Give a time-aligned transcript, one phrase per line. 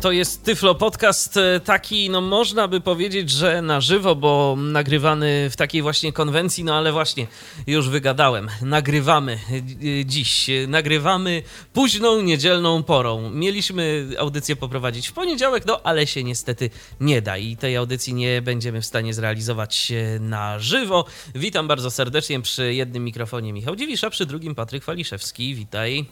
[0.00, 5.50] To jest Tyflo Podcast, e, taki, no można by powiedzieć, że na żywo, bo nagrywany
[5.50, 7.26] w takiej właśnie konwencji, no ale właśnie
[7.66, 8.48] już wygadałem.
[8.62, 13.30] Nagrywamy e, dziś, e, nagrywamy późną niedzielną porą.
[13.30, 18.42] Mieliśmy audycję poprowadzić w poniedziałek, no ale się niestety nie da i tej audycji nie
[18.42, 21.04] będziemy w stanie zrealizować na żywo.
[21.34, 25.54] Witam bardzo serdecznie przy jednym mikrofonie Michał Dziwisza, przy drugim Patryk Waliszewski.
[25.54, 26.06] Witaj.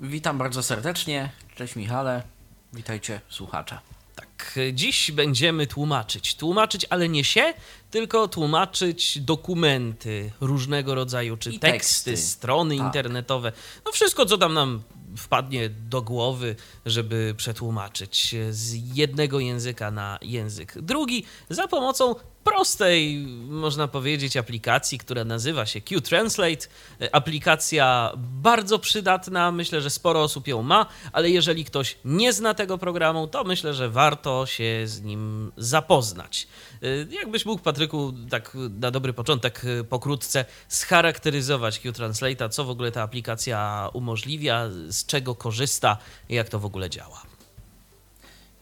[0.00, 1.30] Witam bardzo serdecznie.
[1.56, 2.31] Cześć Michale.
[2.72, 3.78] Witajcie słuchacze.
[4.16, 6.34] Tak, dziś będziemy tłumaczyć.
[6.34, 7.54] Tłumaczyć, ale nie się,
[7.90, 12.16] tylko tłumaczyć dokumenty różnego rodzaju, czy teksty, teksty.
[12.16, 12.86] strony Tak.
[12.86, 13.52] internetowe.
[13.84, 14.82] No wszystko, co tam nam
[15.16, 22.14] wpadnie do głowy, żeby przetłumaczyć z jednego języka na język drugi za pomocą
[22.44, 26.68] prostej, można powiedzieć, aplikacji, która nazywa się Q-Translate.
[27.12, 32.78] Aplikacja bardzo przydatna, myślę, że sporo osób ją ma, ale jeżeli ktoś nie zna tego
[32.78, 36.46] programu, to myślę, że warto się z nim zapoznać.
[36.82, 42.92] Y, Jakbyś mógł, Patryku, tak na dobry początek y, pokrótce scharakteryzować Q-Translate'a, co w ogóle
[42.92, 47.31] ta aplikacja umożliwia, z czego korzysta jak to w ogóle działa.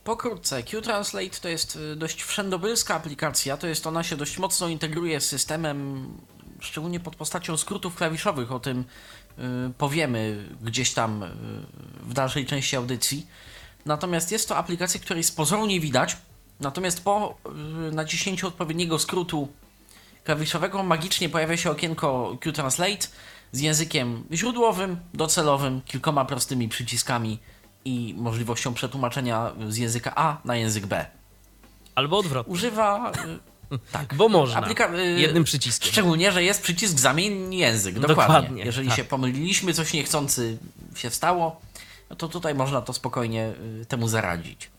[0.03, 5.21] Pokrótce, Q-Translate to jest y, dość wszędobylska aplikacja, to jest ona się dość mocno integruje
[5.21, 6.07] z systemem,
[6.59, 9.43] szczególnie pod postacią skrótów klawiszowych, o tym y,
[9.77, 11.29] powiemy gdzieś tam y,
[12.03, 13.27] w dalszej części audycji.
[13.85, 16.17] Natomiast jest to aplikacja, której z pozoru nie widać,
[16.59, 17.37] natomiast po
[17.89, 19.47] y, naciśnięciu odpowiedniego skrótu
[20.23, 23.07] klawiszowego magicznie pojawia się okienko Q-Translate
[23.51, 27.39] z językiem źródłowym, docelowym, kilkoma prostymi przyciskami
[27.85, 31.05] i możliwością przetłumaczenia z języka A na język B.
[31.95, 33.11] Albo odwrotnie, Używa.
[33.71, 34.13] y, tak.
[34.13, 35.91] bo można, Aplika- y, jednym przyciskiem.
[35.91, 37.99] Szczególnie, że jest przycisk zamień język.
[37.99, 38.23] Dokładnie.
[38.25, 38.97] Dokładnie, Jeżeli tak.
[38.97, 40.57] się pomyliliśmy, coś niechcący
[40.95, 41.61] się stało,
[42.09, 44.69] no to tutaj można to spokojnie y, temu zaradzić.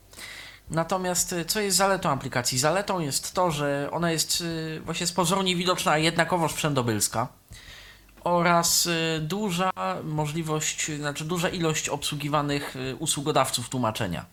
[0.71, 2.59] Natomiast co jest zaletą aplikacji?
[2.59, 4.44] Zaletą jest to, że ona jest
[4.84, 7.28] właśnie z pozoru niewidoczna, a jednakowoż wszędobylska
[8.25, 9.71] oraz y, duża
[10.05, 14.27] możliwość, znaczy duża ilość obsługiwanych y, usługodawców tłumaczenia.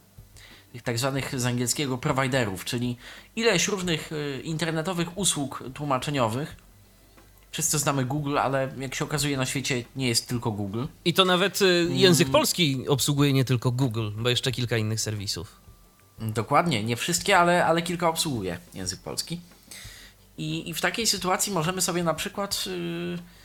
[0.73, 2.97] Tych tak zwanych z angielskiego prowajderów, czyli
[3.35, 6.55] ileś różnych y, internetowych usług tłumaczeniowych.
[7.51, 10.85] Wszyscy znamy Google, ale jak się okazuje na świecie nie jest tylko Google.
[11.05, 15.61] I to nawet y, język polski obsługuje nie tylko Google, bo jeszcze kilka innych serwisów.
[16.19, 19.39] Dokładnie, nie wszystkie, ale, ale kilka obsługuje język polski.
[20.37, 22.65] I, I w takiej sytuacji możemy sobie na przykład.
[22.65, 23.38] Yy,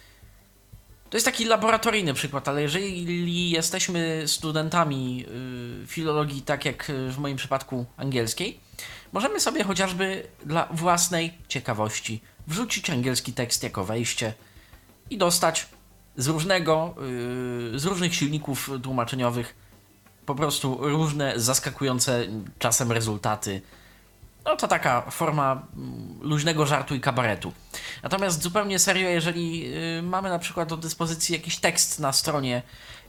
[1.15, 7.19] to jest taki laboratoryjny przykład, ale jeżeli jesteśmy studentami yy, filologii, tak jak yy, w
[7.19, 8.61] moim przypadku angielskiej,
[9.13, 14.35] możemy sobie chociażby dla własnej ciekawości wrzucić angielski tekst jako wejście
[15.11, 15.67] i dostać
[16.17, 16.95] z różnego,
[17.73, 19.55] yy, z różnych silników tłumaczeniowych
[20.27, 22.27] po prostu różne zaskakujące
[22.59, 23.63] czasem rezultaty.
[24.45, 27.53] No to taka forma mm, luźnego żartu i kabaretu.
[28.03, 32.63] Natomiast zupełnie serio, jeżeli y, mamy na przykład do dyspozycji jakiś tekst na stronie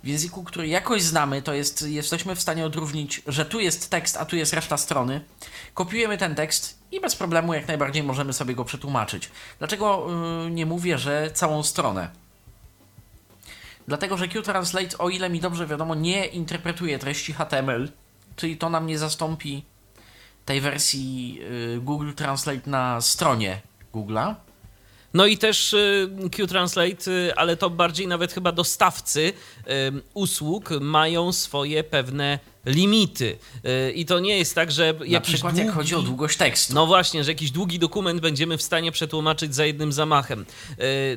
[0.04, 4.18] w języku, który jakoś znamy, to jest, jesteśmy w stanie odróżnić, że tu jest tekst,
[4.18, 5.22] a tu jest reszta strony.
[5.74, 9.32] Kopiujemy ten tekst i bez problemu jak najbardziej możemy sobie go przetłumaczyć.
[9.60, 10.08] Dlaczego
[10.48, 12.10] y, nie mówię, że całą stronę?
[13.88, 17.92] Dlatego, że Q-Translate, o ile mi dobrze wiadomo, nie interpretuje treści HTML,
[18.36, 19.64] czyli to nam nie zastąpi
[20.46, 21.40] tej wersji
[21.76, 23.62] y, Google Translate na stronie
[23.94, 24.36] Google'a.
[25.14, 29.34] No i też y, Q-Translate, y, ale to bardziej nawet chyba dostawcy
[30.14, 33.38] usług mają swoje pewne limity.
[33.96, 35.66] I to nie jest tak, że Na jakiś przykład długi...
[35.68, 36.74] jak chodzi o długość tekstu.
[36.74, 40.46] No właśnie, że jakiś długi dokument będziemy w stanie przetłumaczyć za jednym zamachem.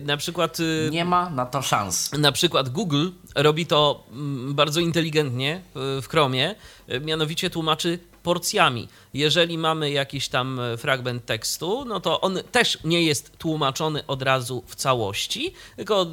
[0.01, 0.59] Na przykład...
[0.91, 2.13] Nie ma na to szans.
[2.13, 6.55] Na przykład Google robi to mm, bardzo inteligentnie w Chromie,
[7.01, 8.89] mianowicie tłumaczy porcjami.
[9.15, 14.23] Jeżeli mamy jakiś tam e, fragment tekstu, no to on też nie jest tłumaczony od
[14.23, 16.07] razu w całości, tylko y,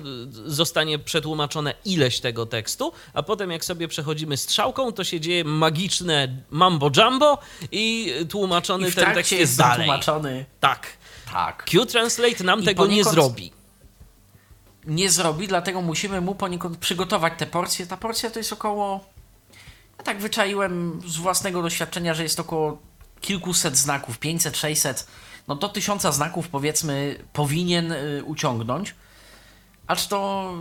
[0.52, 6.28] zostanie przetłumaczone ileś tego tekstu, a potem jak sobie przechodzimy strzałką, to się dzieje magiczne
[6.50, 7.38] mambo jumbo
[7.72, 9.88] i tłumaczony I ten tekst jest jest dalej.
[9.88, 10.46] tłumaczony.
[10.60, 10.88] Tak.
[11.34, 11.66] Tak.
[11.66, 13.52] Q-Translate nam I tego nie poniekąd- zrobi.
[14.88, 17.88] Nie zrobi, dlatego musimy mu poniekąd przygotować te porcje.
[17.88, 19.06] Ta porcja to jest około.
[19.98, 22.78] Ja tak wyczaiłem z własnego doświadczenia, że jest około
[23.22, 25.08] kilkuset znaków, 500, 600.
[25.48, 28.96] No do tysiąca znaków powiedzmy powinien y, uciągnąć.
[29.88, 30.52] Acz to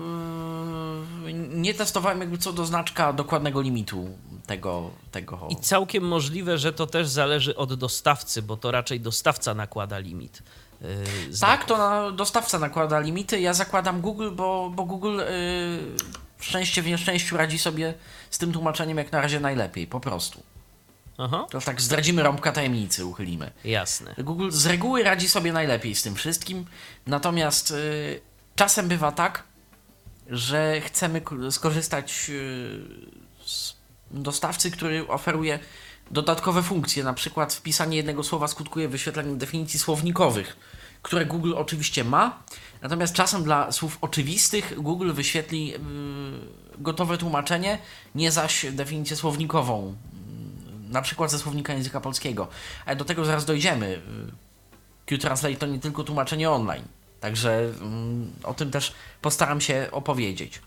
[1.24, 4.08] yy, nie testowałem jakby co do znaczka dokładnego limitu
[4.46, 5.48] tego, tego.
[5.50, 10.42] I całkiem możliwe, że to też zależy od dostawcy, bo to raczej dostawca nakłada limit.
[10.80, 10.88] Yy,
[11.40, 13.40] tak, to na, dostawca nakłada limity.
[13.40, 15.24] Ja zakładam Google, bo, bo Google yy,
[16.38, 17.94] w szczęście w nieszczęściu radzi sobie
[18.34, 20.42] z tym tłumaczeniem jak na razie najlepiej, po prostu.
[21.18, 21.46] Aha.
[21.50, 23.50] To tak zdradzimy rąbka tajemnicy, uchylimy.
[23.64, 24.14] Jasne.
[24.18, 26.64] Google z reguły radzi sobie najlepiej z tym wszystkim,
[27.06, 28.20] natomiast yy,
[28.56, 29.42] czasem bywa tak,
[30.30, 32.34] że chcemy skorzystać yy,
[33.46, 33.76] z
[34.10, 35.58] dostawcy, który oferuje
[36.10, 40.56] dodatkowe funkcje, na przykład wpisanie jednego słowa skutkuje wyświetleniem definicji słownikowych,
[41.02, 42.42] które Google oczywiście ma,
[42.84, 45.78] natomiast czasem dla słów oczywistych Google wyświetli yy,
[46.78, 47.78] gotowe tłumaczenie,
[48.14, 49.94] nie zaś definicję słownikową,
[50.86, 52.48] yy, na przykład ze słownika języka polskiego.
[52.86, 53.88] Ale do tego zaraz dojdziemy.
[53.88, 54.32] Yy,
[55.06, 56.84] Q-Translate to nie tylko tłumaczenie online,
[57.20, 57.72] także
[58.42, 58.92] yy, o tym też
[59.22, 60.60] postaram się opowiedzieć.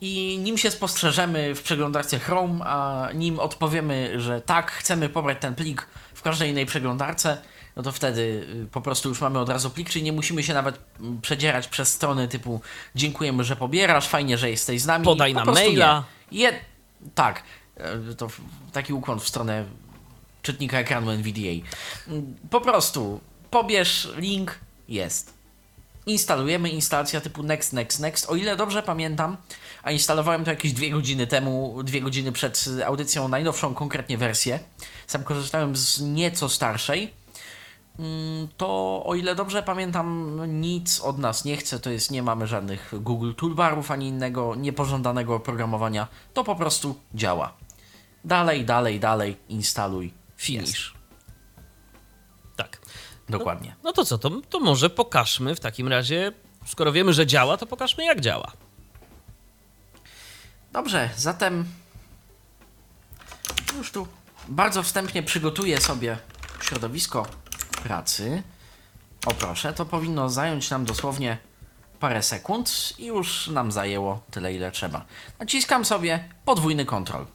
[0.00, 5.54] I nim się spostrzeżemy w przeglądarce Chrome, a nim odpowiemy, że tak, chcemy pobrać ten
[5.54, 7.38] plik w każdej innej przeglądarce,
[7.76, 10.54] no to wtedy y, po prostu już mamy od razu plik, czyli nie musimy się
[10.54, 12.60] nawet mm, przedzierać przez strony typu
[12.94, 15.04] dziękujemy, że pobierasz, fajnie, że jesteś z nami.
[15.04, 16.04] Podaj nam maila.
[16.32, 16.52] Je...
[17.14, 17.42] Tak,
[17.76, 18.28] e, to
[18.72, 19.64] taki ukłon w stronę
[20.42, 21.66] czytnika ekranu NVDA.
[22.08, 23.20] Mm, po prostu
[23.50, 24.58] pobierz link,
[24.88, 25.34] jest.
[26.06, 28.30] Instalujemy instalacja typu next, next, next.
[28.30, 29.36] O ile dobrze pamiętam,
[29.86, 34.58] a instalowałem to jakieś dwie godziny temu, dwie godziny przed audycją, najnowszą konkretnie wersję.
[35.06, 37.14] Sam korzystałem z nieco starszej.
[37.98, 42.46] Mm, to o ile dobrze pamiętam, nic od nas nie chce, to jest nie mamy
[42.46, 46.08] żadnych Google Toolbarów ani innego niepożądanego oprogramowania.
[46.34, 47.52] To po prostu działa.
[48.24, 50.12] Dalej, dalej, dalej, instaluj.
[50.36, 50.94] Finish.
[52.56, 52.80] Tak.
[53.28, 53.70] Dokładnie.
[53.70, 56.32] No, no to co, to, to może pokażmy w takim razie,
[56.66, 58.65] skoro wiemy, że działa, to pokażmy jak działa.
[60.76, 61.64] Dobrze, zatem
[63.76, 64.08] już tu
[64.48, 66.18] bardzo wstępnie przygotuję sobie
[66.60, 67.26] środowisko
[67.82, 68.42] pracy.
[69.26, 71.38] O proszę, to powinno zająć nam dosłownie
[72.00, 75.04] parę sekund i już nam zajęło tyle, ile trzeba.
[75.38, 77.26] Naciskam sobie podwójny kontrol.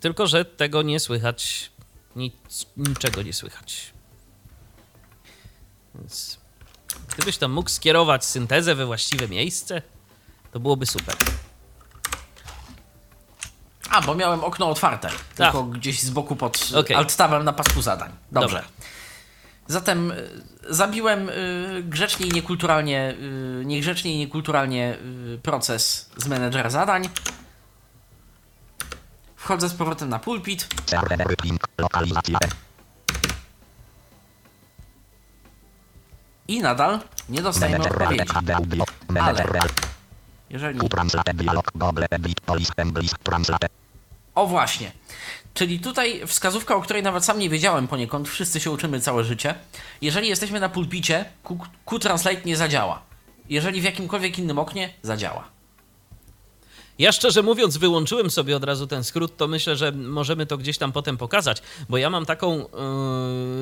[0.00, 1.70] Tylko, że tego nie słychać.
[2.16, 3.92] Nic, niczego nie słychać.
[5.94, 6.38] Więc
[7.16, 9.82] gdybyś tam mógł skierować syntezę we właściwe miejsce.
[10.56, 11.14] To byłoby super.
[13.90, 16.96] A, bo miałem okno otwarte, tylko gdzieś z boku pod okay.
[16.96, 18.12] alt-tabem na pasku zadań.
[18.32, 18.56] Dobrze.
[18.56, 18.70] Dobra.
[19.66, 20.30] Zatem y,
[20.70, 23.14] zabiłem y, grzecznie i niekulturalnie,
[23.60, 24.98] y, niegrzecznie i niekulturalnie
[25.42, 27.08] proces z menedżera zadań.
[29.36, 30.68] Wchodzę z powrotem na pulpit.
[36.48, 38.24] I nadal nie dostajemy odpowiedzi.
[39.20, 39.44] Ale
[40.50, 40.78] jeżeli...
[44.34, 44.92] O właśnie.
[45.54, 49.54] Czyli tutaj wskazówka, o której nawet sam nie wiedziałem poniekąd, wszyscy się uczymy całe życie.
[50.00, 51.24] Jeżeli jesteśmy na pulpicie,
[51.86, 53.02] Q-Translate nie zadziała.
[53.48, 55.55] Jeżeli w jakimkolwiek innym oknie, zadziała.
[56.98, 60.78] Ja szczerze mówiąc, wyłączyłem sobie od razu ten skrót, to myślę, że możemy to gdzieś
[60.78, 62.58] tam potem pokazać, bo ja mam taką,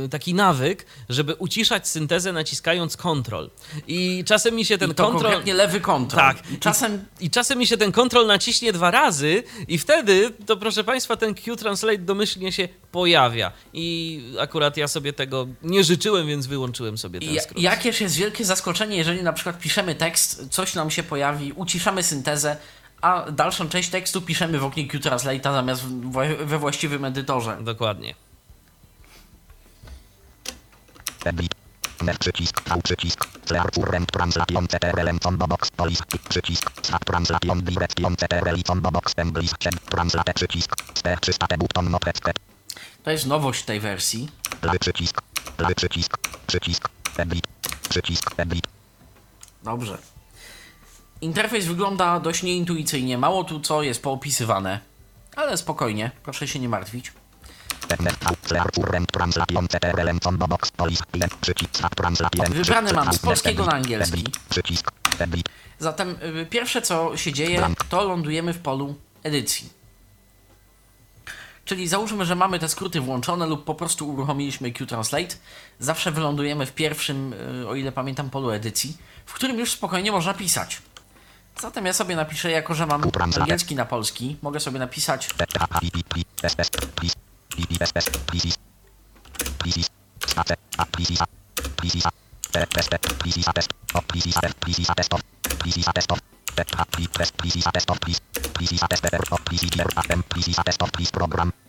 [0.03, 3.50] yy, taki nawyk, żeby uciszać syntezę naciskając kontrol.
[3.88, 5.23] I czasem mi się ten I to kontrol.
[5.23, 6.21] konkretnie lewy kontrol.
[6.21, 6.50] Tak.
[6.50, 10.85] I czasem I czasem mi się ten kontrol naciśnie dwa razy, i wtedy, to proszę
[10.85, 13.53] Państwa, ten Q-Translate domyślnie się pojawia.
[13.73, 17.62] I akurat ja sobie tego nie życzyłem, więc wyłączyłem sobie ten skrót.
[17.62, 22.57] Jakież jest wielkie zaskoczenie, jeżeli na przykład piszemy tekst, coś nam się pojawi, uciszamy syntezę,
[23.04, 25.87] a dalszą część tekstu piszemy w oknie Q-Translate'a zamiast
[26.44, 27.58] we właściwym edytorze.
[27.61, 28.14] Dokładnie.
[32.18, 36.70] Przycisk, V przycisk, Clear Current Translation CTRL Combo Box Police, przycisk,
[37.04, 39.50] Translation Direction CTRL Box English,
[39.88, 41.96] Translate przycisk, Spare 300 button
[43.04, 44.28] To jest nowość tej wersji.
[44.62, 45.23] Lewy przycisk,
[45.58, 47.46] lewy przycisk, przycisk, Edit,
[47.88, 48.66] przycisk, Edit,
[49.62, 50.13] Dobrze.
[51.25, 54.81] Interfejs wygląda dość nieintuicyjnie, mało tu co jest poopisywane.
[55.37, 57.12] Ale spokojnie, proszę się nie martwić.
[62.50, 64.25] Wybrany mam z polskiego na angielski.
[65.78, 69.69] Zatem y, pierwsze co się dzieje, to lądujemy w polu edycji.
[71.64, 75.37] Czyli załóżmy, że mamy te skróty włączone lub po prostu uruchomiliśmy Q-Translate.
[75.78, 80.35] Zawsze wylądujemy w pierwszym, y, o ile pamiętam, polu edycji, w którym już spokojnie można
[80.35, 80.83] pisać.
[81.61, 83.02] Zatem ja sobie napiszę, jako że mam
[83.40, 85.28] angielski na polski, mogę sobie napisać.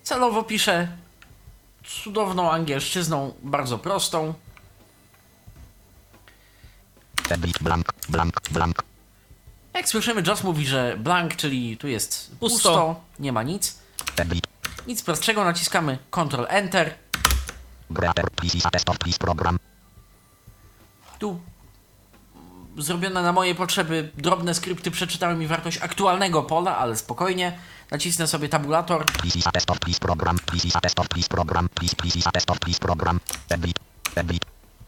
[0.03, 0.87] Celowo piszę
[2.03, 4.33] cudowną angielszczyzną, bardzo prostą.
[7.61, 8.83] blank, blank, blank,
[9.75, 13.01] Jak słyszymy, Joss mówi, że blank, czyli tu jest pusto, Pusto.
[13.19, 13.79] nie ma nic.
[14.87, 16.95] Nic prostszego, naciskamy Ctrl Enter.
[17.89, 19.59] greater, please, desktop, please, program,
[21.19, 21.39] Tu
[22.77, 27.57] zrobione na moje potrzeby drobne skrypty przeczytały mi wartość aktualnego pola, ale spokojnie.
[27.91, 29.05] Nacisnę sobie tabulator.
[29.05, 29.49] please,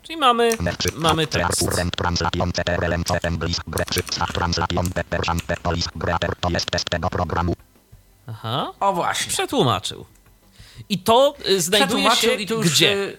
[0.08, 0.58] Czyli mamy,
[0.98, 1.62] mamy Clear tekst.
[8.28, 8.72] Aha.
[8.80, 9.32] O właśnie.
[9.32, 10.06] Przetłumaczył.
[10.90, 12.94] I to y, znajduje się i to już gdzie?
[12.94, 13.18] y,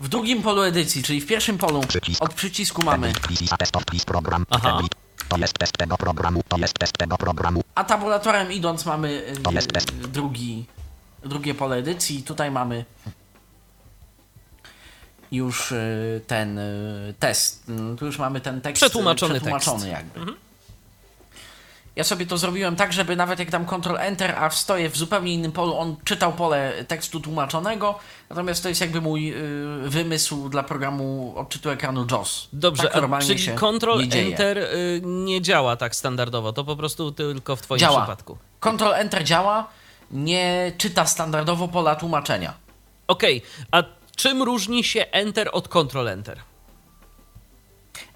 [0.00, 1.80] w drugim polu edycji, czyli w pierwszym polu
[2.20, 3.12] od przycisku mamy,
[4.50, 4.80] Aha.
[5.28, 9.42] to jest test tego programu, to jest test tego programu, a tabulatorem idąc mamy y,
[9.42, 9.90] To jest test.
[9.94, 10.64] drugi,
[11.24, 12.22] drugie pole edycji.
[12.22, 12.84] Tutaj mamy
[15.32, 17.68] już y, ten y, test.
[17.94, 19.92] Y, Tu już mamy ten tekst y, Przetłumaczony przetłumaczony tekst.
[20.16, 20.32] jakby.
[21.96, 25.34] Ja sobie to zrobiłem tak, żeby nawet jak dam Ctrl Enter, a stoję w zupełnie
[25.34, 27.98] innym polu, on czytał pole tekstu tłumaczonego,
[28.30, 32.48] natomiast to jest jakby mój y, wymysł dla programu odczytu ekranu JOS.
[32.52, 34.00] Dobrze, tak a, normalnie czyli się Ctrl.
[34.12, 38.00] Enter y, nie działa tak standardowo, to po prostu tylko w Twoim Działa.
[38.00, 38.38] przypadku.
[38.60, 39.66] Ctrl Enter działa,
[40.10, 42.54] nie czyta standardowo pola tłumaczenia.
[43.08, 43.82] Okej, a
[44.20, 46.38] czym różni się Enter od Ctrl Enter?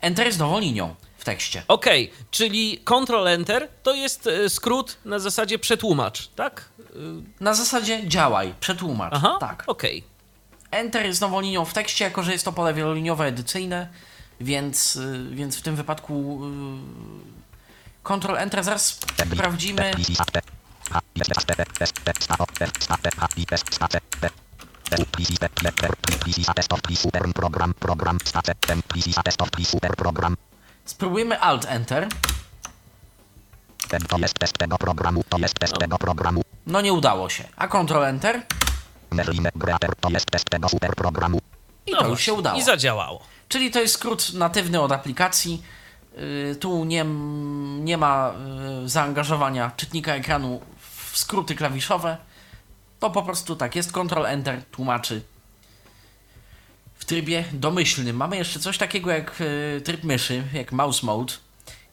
[0.01, 1.63] Enter jest nową linią w tekście.
[1.69, 6.69] Okej, czyli Ctrl Enter to jest y, skrót na zasadzie przetłumacz, tak?
[6.81, 6.85] Y,
[7.41, 9.13] Na zasadzie działaj, przetłumacz.
[9.17, 9.65] Aha, Tak.
[9.67, 10.05] okej.
[10.71, 13.89] Enter jest nową linią w tekście, jako że jest to pole wieloliniowe edycyjne,
[14.41, 18.99] więc, y, więc w tym wypadku y, Ctrl Enter zaraz
[19.35, 19.93] sprawdzimy.
[30.85, 32.09] Spróbujmy Alt Enter.
[33.89, 37.45] ten, to jest test tego programu, to jest test tego programu, No nie udało się.
[37.57, 38.43] A Ctrl Enter
[40.01, 41.41] to jest test tego super programu,
[41.87, 42.59] i No to już właśnie, się udało.
[42.59, 43.21] I zadziałało.
[43.49, 45.63] Czyli to jest skrót natywny od aplikacji.
[46.17, 47.05] Yy, tu nie,
[47.81, 48.33] nie ma
[48.81, 50.61] yy, zaangażowania czytnika ekranu
[51.11, 52.17] w skróty klawiszowe.
[53.05, 53.93] To po prostu tak jest.
[53.93, 55.23] Ctrl Enter tłumaczy
[56.95, 58.17] w trybie domyślnym.
[58.17, 59.41] Mamy jeszcze coś takiego jak
[59.75, 61.33] yy, tryb myszy, jak mouse mode.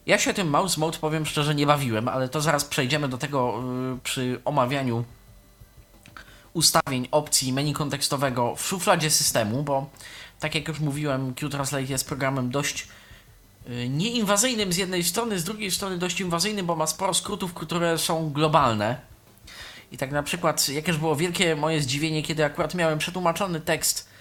[0.06, 3.62] Ja się tym mouse mode powiem szczerze nie bawiłem, ale to zaraz przejdziemy do tego
[3.92, 5.04] yy, przy omawianiu
[6.52, 9.90] ustawień opcji menu kontekstowego w szufladzie systemu, bo
[10.40, 12.88] tak jak już mówiłem, Qtranslate jest programem dość
[13.68, 17.98] y, nieinwazyjnym z jednej strony, z drugiej strony dość inwazyjnym, bo ma sporo skrótów, które
[17.98, 19.11] są globalne.
[19.92, 24.12] I tak na przykład, jakież było wielkie moje zdziwienie, kiedy akurat miałem przetłumaczony tekst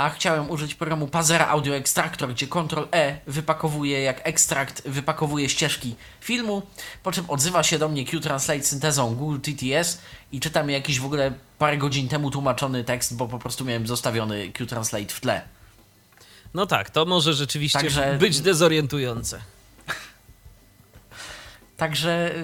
[0.00, 5.94] a chciałem użyć programu Pazera Audio Extractor, gdzie Ctrl E wypakowuje jak ekstrakt, wypakowuje ścieżki
[6.20, 6.62] filmu,
[7.02, 9.98] po czym odzywa się do mnie Q-Translate syntezą Google TTS
[10.32, 13.86] i czyta mi jakiś w ogóle parę godzin temu tłumaczony tekst, bo po prostu miałem
[13.86, 15.42] zostawiony Q-Translate w tle.
[16.54, 19.40] No tak, to może rzeczywiście Także- być dezorientujące.
[21.80, 22.34] Także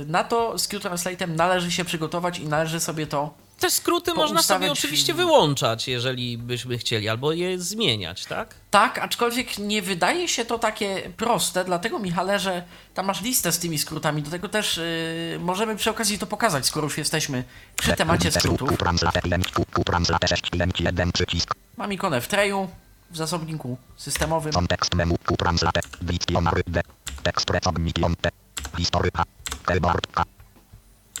[0.00, 4.42] yy, na to z Q-Translate'em należy się przygotować i należy sobie to Te skróty można
[4.42, 8.54] sobie oczywiście wyłączać, jeżeli byśmy chcieli, albo je zmieniać, tak?
[8.70, 12.64] Tak, aczkolwiek nie wydaje się to takie proste, dlatego Michale, że
[12.94, 14.22] tam masz listę z tymi skrótami.
[14.22, 17.44] Do tego też yy, możemy przy okazji to pokazać, skoro już jesteśmy
[17.76, 18.68] przy temacie skrótów.
[18.68, 21.54] Q-Translate 5, Q-Translate 6, 5, 1 przycisk.
[21.76, 22.68] Mam ikonę w treju,
[23.10, 24.52] w zasobniku systemowym.
[24.52, 25.16] Kontekst menu.
[28.76, 29.22] Historyka.
[29.66, 30.24] Keyboard K.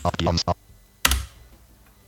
[0.04, 0.54] Options O.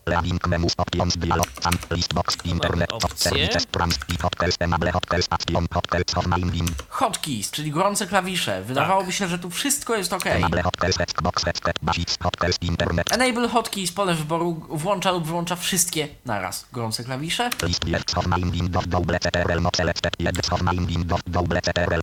[0.06, 1.46] Leaving menu options dialog.
[1.60, 2.90] Sam list box internet.
[3.14, 3.98] Services trans.
[4.08, 6.70] I hotkeys enable hotkeys action hotkeys of minding.
[6.88, 8.62] Hotkeys, czyli gorące klawisze.
[8.62, 10.26] Wydawałoby się, że tu wszystko jest ok.
[10.26, 13.12] Enable hotkeys Xbox headset basics hotkeys internet.
[13.12, 17.50] Enable Hotkeys, pole wyboru włącza lub wyłącza wszystkie naraz gorące klawisze.
[17.62, 22.00] List jest of minding dot double CTRL not selected jest of minding dot double CTRL.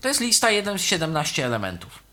[0.00, 2.11] To jest lista 1 z 17 elementów.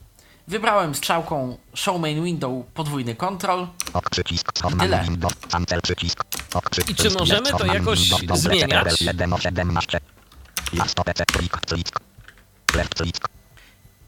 [0.50, 3.68] Wybrałem strzałką Show Main Window podwójny kontrol.
[3.94, 4.98] Ok przycisk of Tyle.
[4.98, 6.24] minding dot cancel przycisk.
[6.53, 8.00] Ok przycisk I czy możemy to jakoś
[8.34, 8.94] zmieniać?
[8.94, 10.00] CTRL 1 of 17.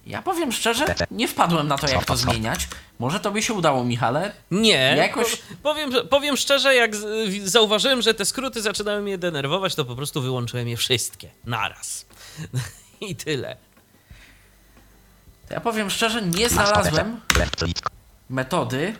[0.06, 2.68] Ja powiem szczerze, nie wpadłem na to, jak to zmieniać.
[3.00, 4.32] Może to by się udało, Michale.
[4.52, 4.94] Nie.
[4.98, 9.86] Jakoś- Po, powiem, powiem szczerze, jak z- zauważyłem, że te skróty zaczynały mnie denerwować, to
[9.86, 11.30] po prostu wyłączyłem je wszystkie.
[11.46, 12.06] Naraz.
[13.10, 13.58] I tyle.
[15.52, 17.20] Ja powiem szczerze, nie znalazłem
[18.30, 18.96] metody,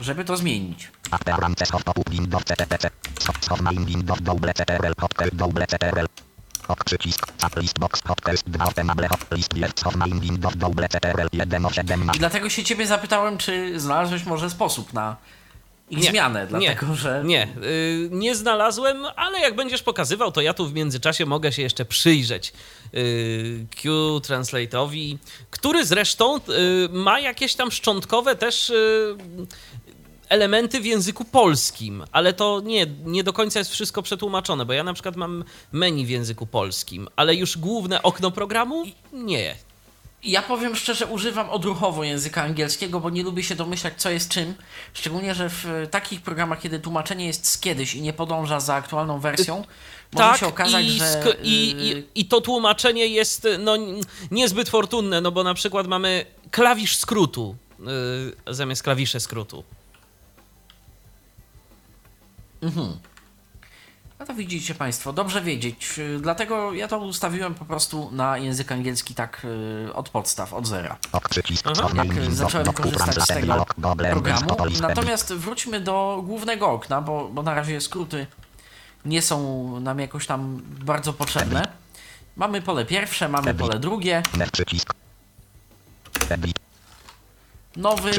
[0.00, 0.90] żeby to zmienić.
[1.10, 2.88] Appearances of opening dot CTRL.
[3.18, 6.06] Soft of minding dot double CTRL hotkeys double CTRL.
[6.68, 7.32] Ok przycisk.
[7.32, 11.66] Tab list box hotkeys 2 enable hot list jest of minding dot double CTRL 1
[11.66, 12.16] of 17.
[12.16, 15.16] I dlatego się ciebie zapytałem, czy znalazłeś może sposób na
[15.90, 17.22] ich zmianę, dlatego nie, że...
[17.24, 21.62] Nie, y, nie znalazłem, ale jak będziesz pokazywał, to ja tu w międzyczasie mogę się
[21.62, 22.52] jeszcze przyjrzeć
[22.94, 25.16] y, Q-Translate'owi,
[25.50, 26.40] który zresztą y,
[26.92, 29.16] ma jakieś tam szczątkowe też y,
[30.28, 34.84] elementy w języku polskim, ale to nie, nie do końca jest wszystko przetłumaczone, bo ja
[34.84, 39.56] na przykład mam menu w języku polskim, ale już główne okno programu nie.
[40.24, 44.54] Ja powiem szczerze, używam odruchowo języka angielskiego, bo nie lubię się domyślać, co jest czym.
[44.94, 48.74] Szczególnie, że w e, takich programach, kiedy tłumaczenie jest z kiedyś i nie podąża za
[48.74, 49.64] aktualną wersją,
[50.12, 51.22] może się okazać, i, że...
[51.42, 53.76] i, y, i, I to tłumaczenie jest no,
[54.30, 57.56] niezbyt fortunne, no bo na przykład mamy klawisz skrótu
[58.46, 59.64] y, zamiast klawisze skrótu.
[64.28, 65.98] No to widzicie Państwo, dobrze wiedzieć.
[65.98, 69.46] Y, Dlatego ja to ustawiłem po prostu na język angielski tak
[69.88, 70.96] y, od podstaw, od zera.
[71.76, 73.66] Jak minding y, zacząłem korzystać z tego
[74.10, 74.46] programu.
[74.80, 78.26] Natomiast wróćmy do głównego okna, bo, bo na razie skróty
[79.04, 81.68] nie są nam jakoś tam bardzo potrzebne.
[82.36, 84.22] Mamy pole pierwsze, mamy pole drugie,
[87.76, 88.10] nowy.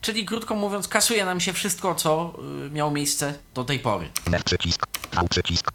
[0.00, 2.34] Czyli krótko mówiąc kasuje nam się wszystko, co
[2.66, 4.10] y, miało miejsce do tej pory.
[4.44, 4.86] Przycisk.
[5.12, 5.72] V przycisk.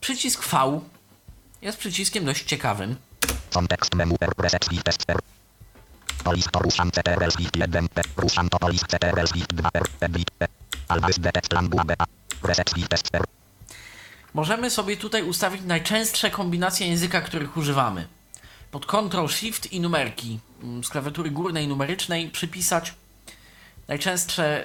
[0.00, 0.80] Przycisk V
[1.62, 2.96] jest przyciskiem dość ciekawym.
[3.54, 5.18] Kontekst menu R preset shift S R.
[6.24, 8.02] Polis to ruszam CTRL shift 1 P.
[8.16, 9.82] Ruszam to polis CTRL shift 2 R.
[10.00, 10.48] Edit P.
[10.88, 12.04] Always detect language A.
[12.42, 13.24] Preset shift S R.
[14.34, 18.06] Możemy sobie tutaj ustawić najczęstsze kombinacje języka, których używamy.
[18.72, 22.94] Pod Ctrl Shift i numerki mm, z klawiatury górnej numerycznej przypisać
[23.88, 24.64] najczęstsze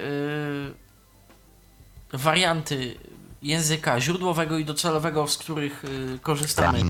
[2.12, 2.98] yy, warianty
[3.42, 6.82] języka źródłowego i docelowego, z których yy, korzystamy.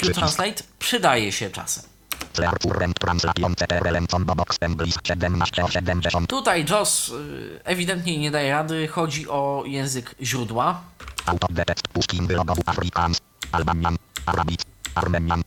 [0.00, 1.84] Q-Translate przydaje się czasem.
[2.32, 6.28] Clear current translation CTRL combo box English 17 o 70.
[6.28, 10.82] Tutaj JOS yy, ewidentnie nie daje rady, chodzi o język źródła.
[11.26, 13.18] Auto detect pushing logowu Afrikaans.
[13.52, 13.96] Albanian.
[14.26, 14.60] Arabic.
[14.94, 15.42] Armenian.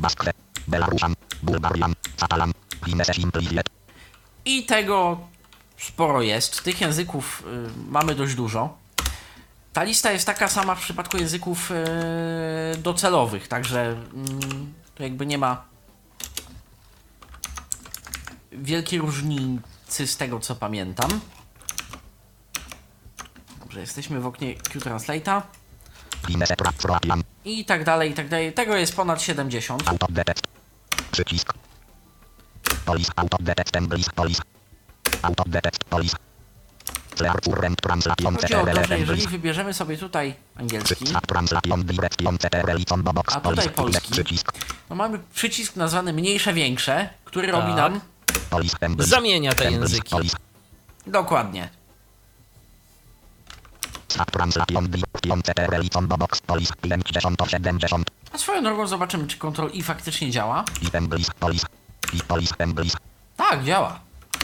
[0.00, 0.32] Baskwe.
[0.68, 1.14] Belarusian.
[1.42, 1.94] Bułgarian.
[2.16, 2.52] Catalan.
[4.44, 5.20] I tego
[5.78, 6.62] sporo jest.
[6.62, 8.78] Tych języków y, mamy dość dużo.
[9.72, 15.38] Ta lista jest taka sama w przypadku języków y, docelowych, także mm, to jakby nie
[15.38, 15.64] ma
[18.52, 21.20] wielkiej różnicy z tego co pamiętam.
[23.60, 25.42] Dobrze, jesteśmy w oknie Q-Translate'a.
[27.44, 28.52] I tak dalej, i tak dalej.
[28.52, 29.88] Tego jest ponad 70.
[29.88, 30.46] Auto detect.
[31.12, 31.52] Przycisk.
[32.84, 34.40] Polis auto detect English polis.
[35.22, 36.16] Auto detect police.
[37.14, 41.04] Clear current translation Chodzi o to, że jeżeli wybierzemy sobie tutaj angielski,
[43.32, 44.12] A tutaj polski.
[44.12, 44.52] Przycisk
[44.90, 47.76] no mamy przycisk nazwany mniejsze, większe, który robi Tak.
[47.76, 48.00] nam.
[48.98, 50.14] Zamienia te języki.
[51.06, 51.68] dokładnie.
[58.32, 60.64] A swoją drogą zobaczymy, czy Ctrl I faktycznie działa.
[63.36, 64.00] Tak, działa.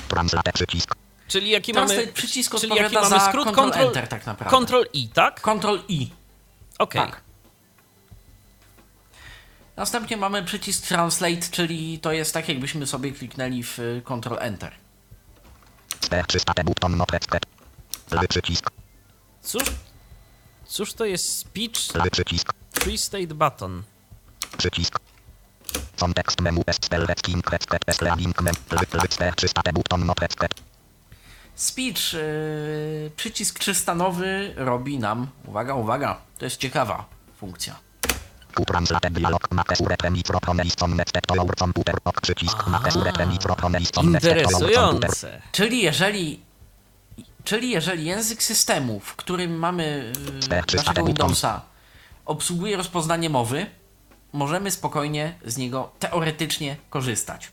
[0.08, 0.94] Translate przycisk.
[1.28, 2.06] Czyli jaki mamy.
[2.06, 4.66] przycisk czyli jaki mamy za skrót Ctrl Ctrl Enter tak naprawdę.
[4.66, 5.40] Ctrl I, tak?
[5.40, 6.10] Ctrl I.
[6.78, 7.00] Okej.
[7.02, 7.20] Tak.
[9.76, 14.72] Następnie mamy przycisk Translate, czyli to jest tak, jakbyśmy sobie kliknęli w y, Ctrl Enter.
[16.00, 17.46] P300 button not expect.
[18.10, 18.75] Lewy przycisk.
[19.46, 19.62] Cóż,
[20.66, 21.72] cóż to jest speech
[22.10, 22.52] przycisk.
[22.72, 23.82] free state button?
[24.58, 24.98] Przycisk.
[26.40, 26.62] Menu
[28.70, 30.62] lewy P300 button expect.
[31.54, 37.04] Speech, yy, przycisk trzystanowy robi nam, uwaga, uwaga, to jest ciekawa
[37.36, 37.76] funkcja.
[43.92, 44.36] Computer.
[44.36, 45.42] Interesujące.
[45.52, 46.40] Czyli jeżeli,
[47.46, 51.04] czyli jeżeli język systemu, w którym mamy Czy- czy naszego?
[51.04, 51.62] Windowsa,
[52.24, 53.66] obsługuje rozpoznanie mowy,
[54.32, 57.52] możemy spokojnie z niego teoretycznie korzystać.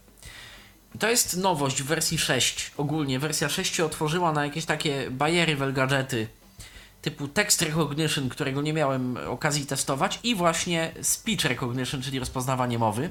[1.00, 2.72] To jest nowość w wersji 6.
[2.78, 6.28] Ogólnie wersja 6 się otworzyła na jakieś takie bariery w gadżety
[7.02, 13.10] typu text recognition, którego nie miałem okazji testować i właśnie speech recognition, czyli rozpoznawanie mowy,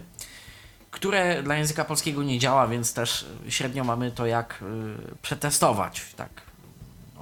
[0.91, 6.52] które dla języka polskiego nie działa, więc też średnio mamy to jak y, przetestować, tak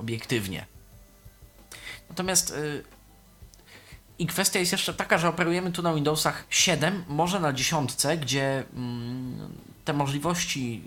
[0.00, 0.66] obiektywnie.
[2.08, 2.84] Natomiast y,
[4.18, 8.64] i kwestia jest jeszcze taka, że operujemy tu na Windowsach 7, może na dziesiątce, gdzie
[8.74, 9.48] mm,
[9.84, 10.82] te możliwości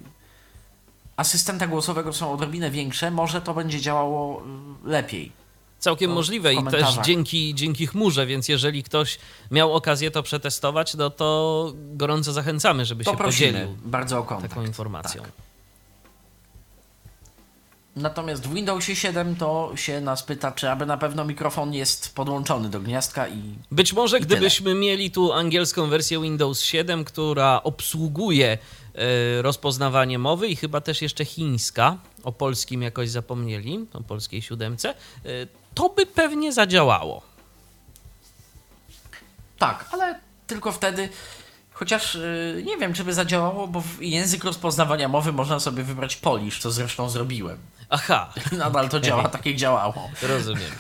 [1.15, 4.43] asystenta głosowego są odrobinę większe, może to będzie działało
[4.85, 5.31] y, lepiej.
[5.79, 9.19] Całkiem To możliwe i też dzięki, dzięki chmurze, więc jeżeli ktoś
[9.51, 14.53] miał okazję to przetestować, no to gorąco zachęcamy, żeby To się podzielił bardzo o kontakt.
[14.53, 15.21] taką informacją.
[15.21, 15.31] Tak.
[17.95, 22.69] Natomiast w Windowsie 7 to się nas pyta, czy aby na pewno mikrofon jest podłączony
[22.69, 28.57] do gniazdka i Być może I gdybyśmy mieli tu angielską wersję Windows 7, która obsługuje
[28.95, 34.89] e, rozpoznawanie mowy i chyba też jeszcze chińska, o polskim jakoś zapomnieli, o polskiej siódemce,
[34.89, 34.95] e,
[35.73, 37.21] to by pewnie zadziałało.
[39.59, 41.09] Tak, ale tylko wtedy.
[41.73, 46.59] Chociaż yy, nie wiem, czy by zadziałało, bo język rozpoznawania mowy można sobie wybrać Polish,
[46.59, 47.57] co zresztą zrobiłem.
[47.89, 50.09] Aha, Nadal to działa tak, jak działało.
[50.21, 50.71] rozumiem.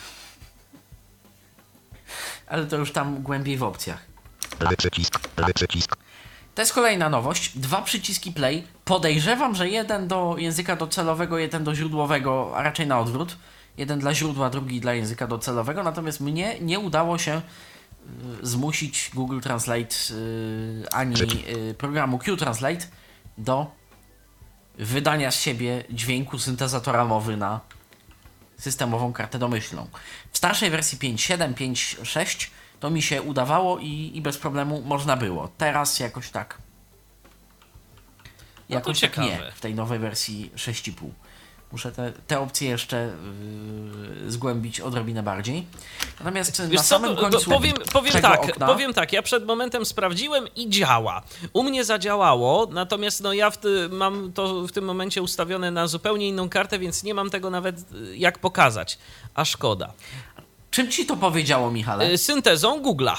[2.47, 4.05] Ale to już tam głębiej w opcjach.
[4.59, 5.19] Lewy przycisk.
[5.37, 5.95] Lewy przycisk.
[6.55, 7.57] To jest kolejna nowość.
[7.57, 8.67] Dwa przyciski play.
[8.85, 13.37] Podejrzewam, że jeden do języka docelowego, jeden do źródłowego, a raczej na odwrót.
[13.77, 15.83] Jeden dla źródła, drugi dla języka docelowego.
[15.83, 17.41] Natomiast mnie nie udało się
[18.41, 21.15] y, zmusić Google Translate y, ani
[21.69, 22.85] y, programu Q-Translate
[23.37, 23.71] do
[24.77, 27.59] wydania z siebie dźwięku syntezatora mowy na
[28.57, 29.87] systemową kartę domyślną.
[30.31, 35.47] W starszej wersji 5.7, 5.6 to mi się udawało i, i bez problemu można było.
[35.57, 36.57] Teraz jakoś tak.
[38.69, 41.09] No Jakoś tak nie w tej nowej wersji 6.5.
[41.73, 43.13] Muszę te, te opcje jeszcze
[44.23, 45.65] yy, zgłębić odrobinę bardziej.
[46.19, 49.85] Natomiast Wiesz na co, samym końcu powiem, powiem tak, okna, powiem tak, ja przed momentem
[49.85, 51.21] sprawdziłem i działa.
[51.53, 53.57] U mnie zadziałało, natomiast no ja w
[53.91, 57.79] mam to w tym momencie ustawione na zupełnie inną kartę, więc nie mam tego nawet
[57.79, 58.97] y, jak pokazać.
[59.35, 59.93] A szkoda.
[60.71, 62.11] Czym ci to powiedziało, Michale?
[62.11, 63.15] Y, Syntezą Google'a.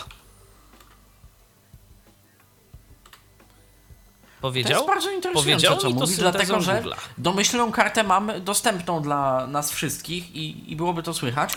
[4.45, 4.73] To Powiedział?
[4.73, 6.95] jest bardzo interesujące, Powiedział co mi to syntezą dlatego że Google'a.
[7.19, 11.57] domyślną kartę mamy dostępną dla nas wszystkich i, i byłoby to słychać.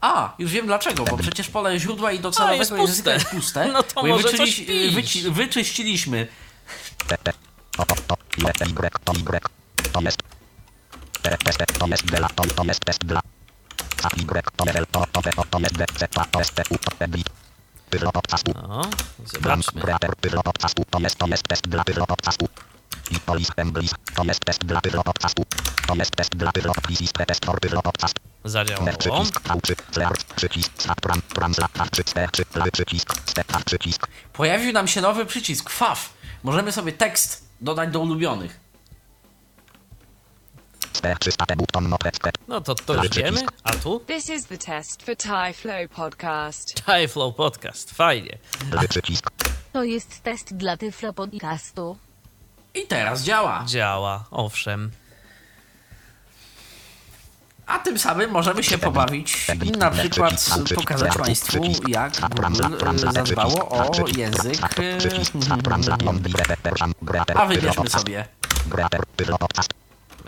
[0.00, 3.12] A, już wiem dlaczego, bo przecież pole źródła i jest docelowego języka puste.
[3.12, 3.68] jest puste.
[3.72, 4.94] No to bo może wyczyli- coś pisz.
[4.94, 6.26] wyci- wyczyściliśmy.
[6.28, 6.28] Y.
[9.92, 10.00] To.
[10.00, 10.18] To jest.
[11.78, 12.24] To jest dla.
[12.26, 12.80] To, to jest.
[13.12, 13.20] A.
[14.56, 14.88] To jest.
[14.92, 15.60] To, to, to, to jest.
[15.60, 16.10] To jest.
[16.10, 16.24] To.
[16.32, 16.54] To jest, to jest.
[16.54, 16.90] To jest.
[17.00, 17.45] To jest.
[26.82, 28.16] Please is test for Pyro podcast.
[28.44, 28.96] Mer Zadziałało.
[28.98, 29.40] przycisk.
[29.40, 29.74] V3.
[29.92, 30.12] Clear.
[30.36, 30.72] Przycisk.
[30.78, 31.00] Start.
[31.00, 31.22] Pram.
[31.22, 31.80] Translate.
[31.80, 32.02] H3.
[32.02, 32.56] C3.
[32.58, 33.14] Lewy przycisk.
[33.26, 33.56] Step.
[33.56, 34.06] A przycisk.
[34.32, 36.12] Pojawił nam się nowy przycisk FAF.
[36.42, 38.60] Możemy sobie tekst dodać do ulubionych.
[42.48, 43.40] No to to już wiemy.
[43.64, 44.00] A tu?
[44.00, 46.82] This is the test for Thai Flow podcast.
[46.84, 47.90] Thai Flow Podcast.
[47.94, 48.38] Fajnie.
[49.72, 51.96] To jest test dla Tyflo Podcastu.
[52.74, 53.64] I teraz działa.
[53.66, 54.90] Działa, owszem.
[57.66, 63.68] A tym samym możemy się pobawić i na przykład pokazać Państwu, jak Google e, zadbało
[63.68, 64.58] o język.
[64.78, 64.98] e,
[67.34, 68.26] A wybierzmy sobie.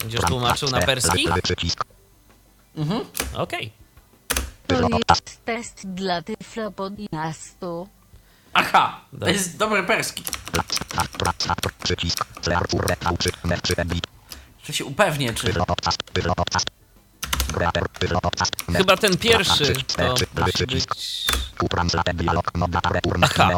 [0.01, 1.11] Będziesz tłumaczył na perski?
[1.43, 1.85] Przycisk.
[3.35, 3.73] Okej.
[4.67, 4.75] To
[5.25, 7.89] jest test dla Tyflo Podcastu.
[8.53, 10.23] Aha, to jest dobry perski.
[14.65, 15.47] Że się upewnię, czy.
[18.79, 20.03] Chyba ten pierwszy to
[20.45, 21.27] musi być...
[23.23, 23.49] Aha.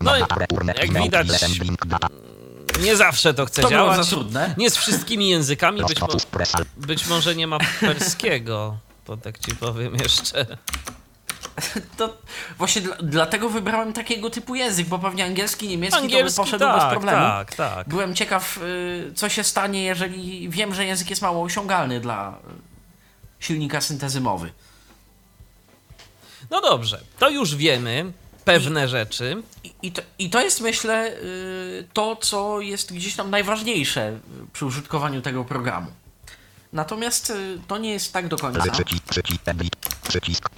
[0.00, 1.28] No jak widać-.
[2.80, 3.96] Nie zawsze to chce To działać.
[3.96, 4.54] za trudne.
[4.58, 5.80] Nie z wszystkimi językami.
[5.88, 6.08] Być, mo
[6.76, 8.78] być może nie ma perskiego.
[9.04, 10.46] To tak ci powiem jeszcze.
[11.96, 12.16] to
[12.58, 16.64] właśnie dla, dlatego wybrałem takiego typu język, bo pewnie angielski, niemiecki to by Angielski, poszedł
[16.64, 17.18] bez tak, problemu.
[17.18, 17.88] tak, tak.
[17.88, 22.38] Byłem ciekaw, y, co się stanie, jeżeli wiem, że język jest mało osiągalny dla
[23.40, 24.52] silnika syntezy mowy.
[26.50, 28.12] No dobrze, to już wiemy
[28.48, 29.42] pewne rzeczy.
[29.64, 34.18] I, i, to, I to jest, myślę, y, to, co jest gdzieś tam najważniejsze
[34.52, 35.90] przy użytkowaniu tego programu.
[36.72, 38.60] Natomiast y, to nie jest tak do końca,
[40.08, 40.48] Przycisk.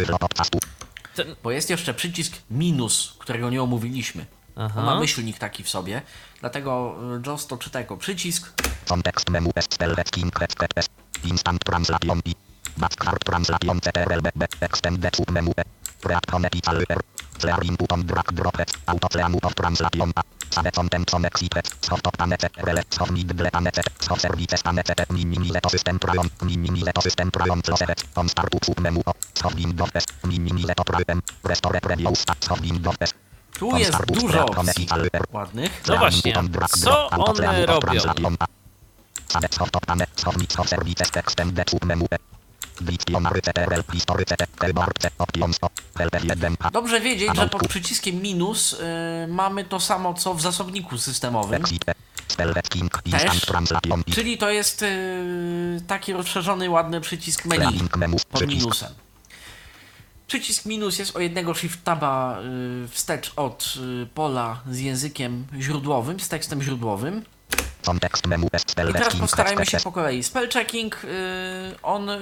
[1.42, 4.26] Bo jest jeszcze przycisk minus, którego nie omówiliśmy.
[4.56, 4.80] Aha.
[4.80, 6.02] On ma myślnik taki w sobie,
[6.40, 8.62] dlatego y, JOS to czyta jako przycisk.
[8.88, 9.50] Context menu
[11.24, 12.34] Instant translation I
[12.76, 14.20] Backward translation CTRL
[14.60, 15.62] Extended submenu E
[16.00, 17.00] Preact phonetical R
[17.40, 20.12] Clear input on drag drop Auto clear of translation
[20.50, 24.82] Save content on exit Soft of pane CTRL Soft middle pane C Soft services pane
[24.84, 29.12] C Minimize to system prion Minimize to system prion Close On start up submenu O
[29.34, 33.14] Soft Windows S Minimize to prion Restore preview Soft Windows S
[33.58, 34.88] Tu jest dużo opcji
[35.32, 35.82] ładnych.
[35.88, 36.32] No właśnie,
[36.82, 38.00] co one robią?
[46.72, 48.76] Dobrze wiedzieć, że pod przyciskiem minus y,
[49.28, 51.62] mamy to samo co w zasobniku systemowym.
[54.14, 57.78] Czyli to jest y, taki rozszerzony, ładny przycisk menu
[58.30, 58.88] pod minusem.
[60.26, 62.38] Przycisk minus jest o jednego shift taba
[62.84, 67.24] y, wstecz od y, pola z językiem źródłowym, z tekstem źródłowym.
[68.90, 70.22] I teraz postarajmy się po kolei.
[70.22, 71.08] Spell checking, y,
[71.82, 72.16] on y,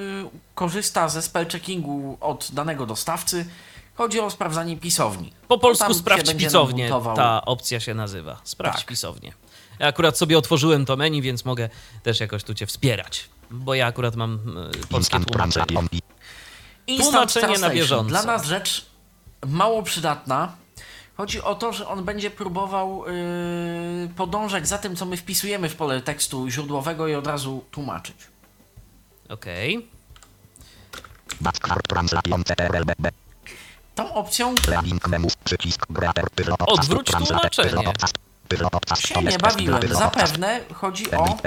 [0.54, 3.46] korzysta ze spell checkingu od danego dostawcy.
[3.94, 5.32] Chodzi o sprawdzanie pisowni.
[5.48, 7.16] po polsku sprawdź pisownię, montował.
[7.16, 8.40] ta opcja się nazywa.
[8.44, 8.86] Sprawdź Tak.
[8.86, 9.32] pisownię.
[9.78, 11.68] Ja akurat sobie otworzyłem to menu, więc mogę
[12.02, 13.28] też jakoś tu cię wspierać.
[13.50, 15.78] Bo ja akurat mam e, polskie tłumaczenie.
[16.98, 18.08] Tłumaczenie na bieżąco.
[18.08, 18.86] Dla nas rzecz
[19.46, 20.52] mało przydatna.
[21.18, 25.76] Chodzi o to, że on będzie próbował yy, podążać za tym, co my wpisujemy w
[25.76, 28.16] pole tekstu źródłowego i od razu tłumaczyć.
[29.28, 29.88] Okej.
[33.94, 34.54] Tą opcją
[36.66, 37.92] Odwróć tłumaczenie.
[38.96, 39.80] Się nie bawiłem.
[39.90, 41.38] Zapewne chodzi o...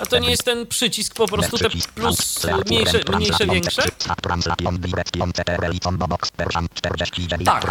[0.00, 3.82] A to nie jest ten przycisk po prostu te plus mniejsze, mniejsze, większe?
[7.44, 7.64] Tak.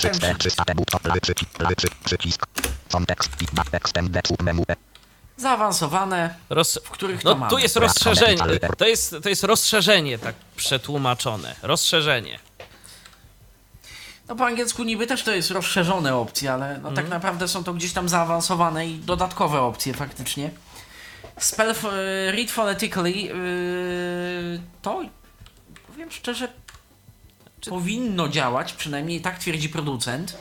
[0.00, 0.38] To jest ten
[5.36, 6.78] Zaawansowane, Roz...
[6.84, 7.50] w których to No mamy.
[7.50, 8.60] tu jest rozszerzenie.
[8.78, 11.54] To jest, to jest rozszerzenie tak przetłumaczone.
[11.62, 12.38] Rozszerzenie.
[14.28, 16.94] No po angielsku niby też to jest rozszerzone opcje, ale no Mhm.
[16.94, 20.50] tak naprawdę są to gdzieś tam zaawansowane i dodatkowe opcje faktycznie.
[21.38, 21.86] Spell f-
[22.30, 25.00] read phonetically yy, to
[25.86, 26.48] powiem szczerze
[27.70, 30.36] powinno działać, przynajmniej tak twierdzi producent,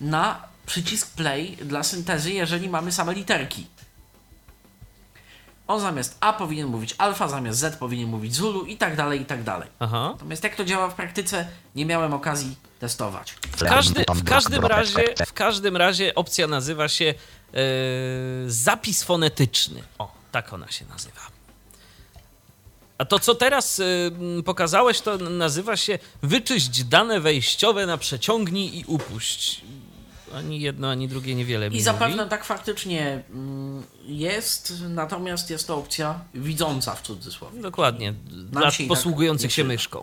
[0.00, 3.66] na przycisk play dla syntezy, jeżeli mamy same literki.
[5.66, 9.24] On zamiast A powinien mówić alfa, zamiast Z powinien mówić Zulu i tak dalej, i
[9.24, 9.68] tak dalej.
[9.78, 10.08] Aha.
[10.12, 13.32] Natomiast jak to działa w praktyce, nie miałem okazji testować.
[13.32, 17.14] W, każdy, w, każdym razie, w każdym razie opcja nazywa się e,
[18.46, 19.82] zapis fonetyczny.
[19.98, 21.20] O, tak ona się nazywa.
[22.98, 28.84] A to, co teraz m, pokazałeś, to nazywa się wyczyść dane wejściowe na przeciągnij i
[28.86, 29.60] upuść.
[30.34, 32.30] Ani jedno, ani drugie niewiele mi I zapewne mówi.
[32.30, 37.60] tak faktycznie mm, jest, natomiast jest to opcja widząca w cudzysłowie.
[37.60, 40.00] Dokładnie, dla tak posługujących nie się myszką.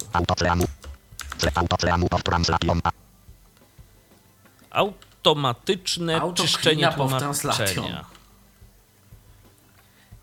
[4.70, 8.06] Automatyczne Auto czyszczenie tłumaczenia.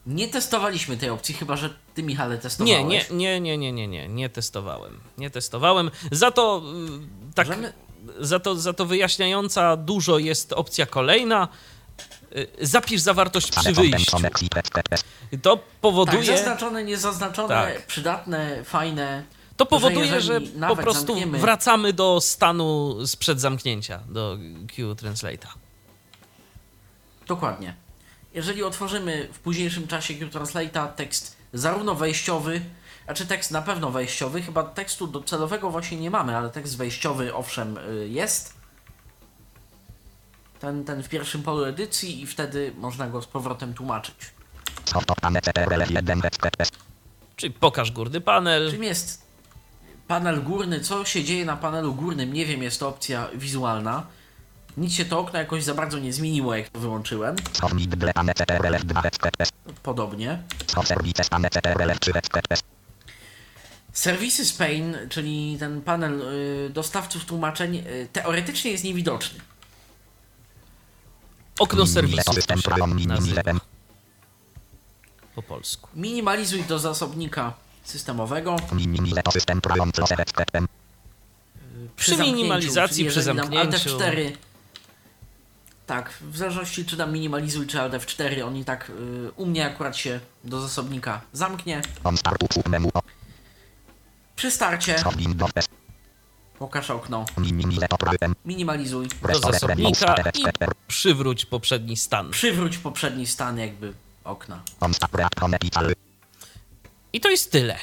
[0.06, 2.78] Nie testowaliśmy tej opcji, chyba że ty, Michale, testowałeś.
[2.78, 5.00] Nie, nie, nie, nie, nie, nie, nie, nie testowałem.
[5.18, 5.90] Nie testowałem.
[6.12, 6.62] Za to
[7.30, 7.72] y, tak Możemy,
[8.18, 11.48] za to, za to wyjaśniająca dużo jest opcja kolejna.
[12.36, 14.16] Y, Zapisz zawartość przy wyjściu.
[15.42, 17.86] To Tak, powoduje, zaznaczone, niezaznaczone, Tak.
[17.86, 19.24] przydatne, fajne.
[19.60, 25.48] To powoduje, że że po prostu zamkniemy- wracamy do stanu sprzed zamknięcia, do Q Translate'a.
[27.26, 27.74] Dokładnie.
[28.34, 32.60] Jeżeli otworzymy w późniejszym czasie Q-Translate'a tekst zarówno wejściowy,
[33.04, 37.78] znaczy tekst na pewno wejściowy, chyba tekstu docelowego właśnie nie mamy, ale tekst wejściowy owszem
[37.78, 38.54] y, jest.
[40.60, 44.16] Ten, ten w pierwszym polu edycji i wtedy można go z powrotem tłumaczyć.
[47.36, 48.70] Czyli pokaż górny panel.
[48.70, 49.29] Czym jest
[50.10, 50.80] panel górny?
[50.80, 52.32] Co się dzieje na panelu górnym?
[52.32, 54.06] Nie wiem, jest to opcja wizualna.
[54.76, 57.36] Nic się to okno jakoś za bardzo nie zmieniło, jak to wyłączyłem.
[59.82, 60.42] Podobnie.
[63.92, 69.40] Serwisy Spain, czyli ten panel y, dostawców tłumaczeń, y, teoretycznie jest niewidoczny.
[71.58, 72.32] Okno serwisu
[75.34, 75.88] po polsku.
[75.94, 77.54] Minimalizuj do zasobnika
[77.90, 78.56] systemowego.
[81.96, 83.58] Przy, Przy minimalizacji, przy zamknięciu.
[83.58, 84.32] Alt F4.
[85.86, 89.66] Tak, w zależności czy dam minimalizuj czy Alt F4, on i tak y, u mnie
[89.66, 91.82] akurat się do zasobnika zamknie.
[94.36, 94.96] Przy starcie
[96.58, 97.24] pokaż okno,
[98.44, 100.44] minimalizuj, Do zasobnika i
[100.88, 102.30] przywróć poprzedni stan.
[102.30, 103.92] przywróć poprzedni stan jakby
[104.24, 104.62] okna.
[107.12, 107.76] I to jest tyle.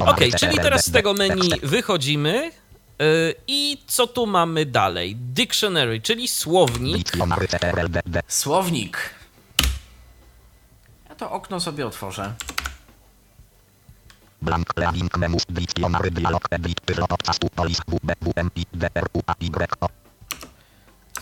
[0.00, 2.50] Ok, czyli teraz z tego menu wychodzimy.
[2.98, 5.16] yy, I co tu mamy dalej?
[5.16, 7.12] Dictionary, czyli słownik.
[8.28, 9.14] Słownik.
[11.08, 12.34] Ja to okno sobie otworzę.
[14.42, 15.12] Blank leaving
[15.48, 17.78] Dictionary dialog edit pyro podcastu polis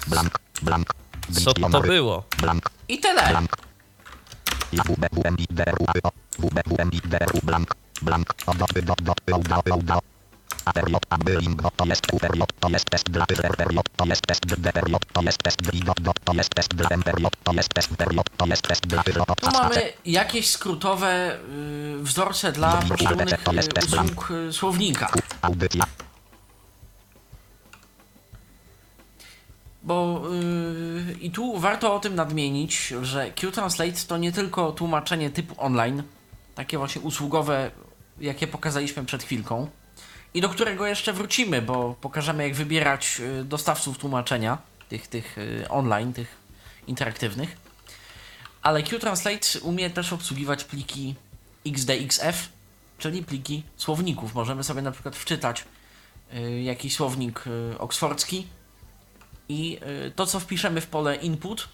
[0.06, 0.94] Blank, blank
[1.44, 2.24] Co to było?
[2.40, 3.28] Blank, I tyle.
[3.30, 3.56] blank
[7.42, 10.04] Blank, blank dot dot dot
[10.64, 11.18] A period a
[11.76, 15.22] to jest Q period to jest test dla period to jest test D period to
[15.22, 18.46] jest test dot dot to jest test dla M period to jest test period to
[18.46, 21.38] jest test dla Tu mamy jakieś skrótowe
[21.98, 25.12] y, wzorce dla poszczególnych y, usług y, słownika.
[25.42, 25.84] Audycja
[29.82, 30.22] Bo
[31.06, 36.02] yy, i tu warto o tym nadmienić, że Q-Translate to nie tylko tłumaczenie typu online,
[36.60, 37.70] takie właśnie usługowe,
[38.20, 39.70] jakie pokazaliśmy przed chwilką,
[40.34, 45.68] i do którego jeszcze wrócimy, bo pokażemy jak wybierać y, dostawców tłumaczenia, tych, tych y,
[45.68, 46.36] online, tych
[46.86, 47.56] interaktywnych.
[48.62, 51.14] Ale Q-Translate umie też obsługiwać pliki
[51.66, 52.48] XDXF,
[52.98, 54.34] czyli pliki słowników.
[54.34, 55.64] Możemy sobie na przykład wczytać
[56.34, 57.44] y, jakiś słownik
[57.78, 58.46] oksfordzki,
[59.48, 59.78] i
[60.16, 61.68] to, co wpiszemy w pole input,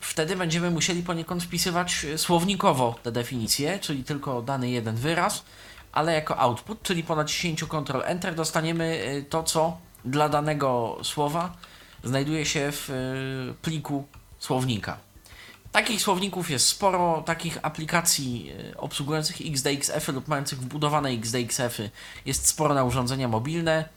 [0.00, 5.44] wtedy będziemy musieli poniekąd wpisywać y, słownikowo te definicje, czyli tylko dany jeden wyraz,
[5.92, 11.56] ale jako output, czyli po naciśnięciu Ctrl Enter dostaniemy y, to, co dla danego słowa
[12.04, 14.04] znajduje się w y, pliku
[14.38, 14.98] słownika.
[15.72, 21.90] Takich słowników jest sporo, takich aplikacji y, obsługujących XDXF-y lub mających wbudowane XDXF-y
[22.26, 23.88] jest sporo na urządzenia mobilne.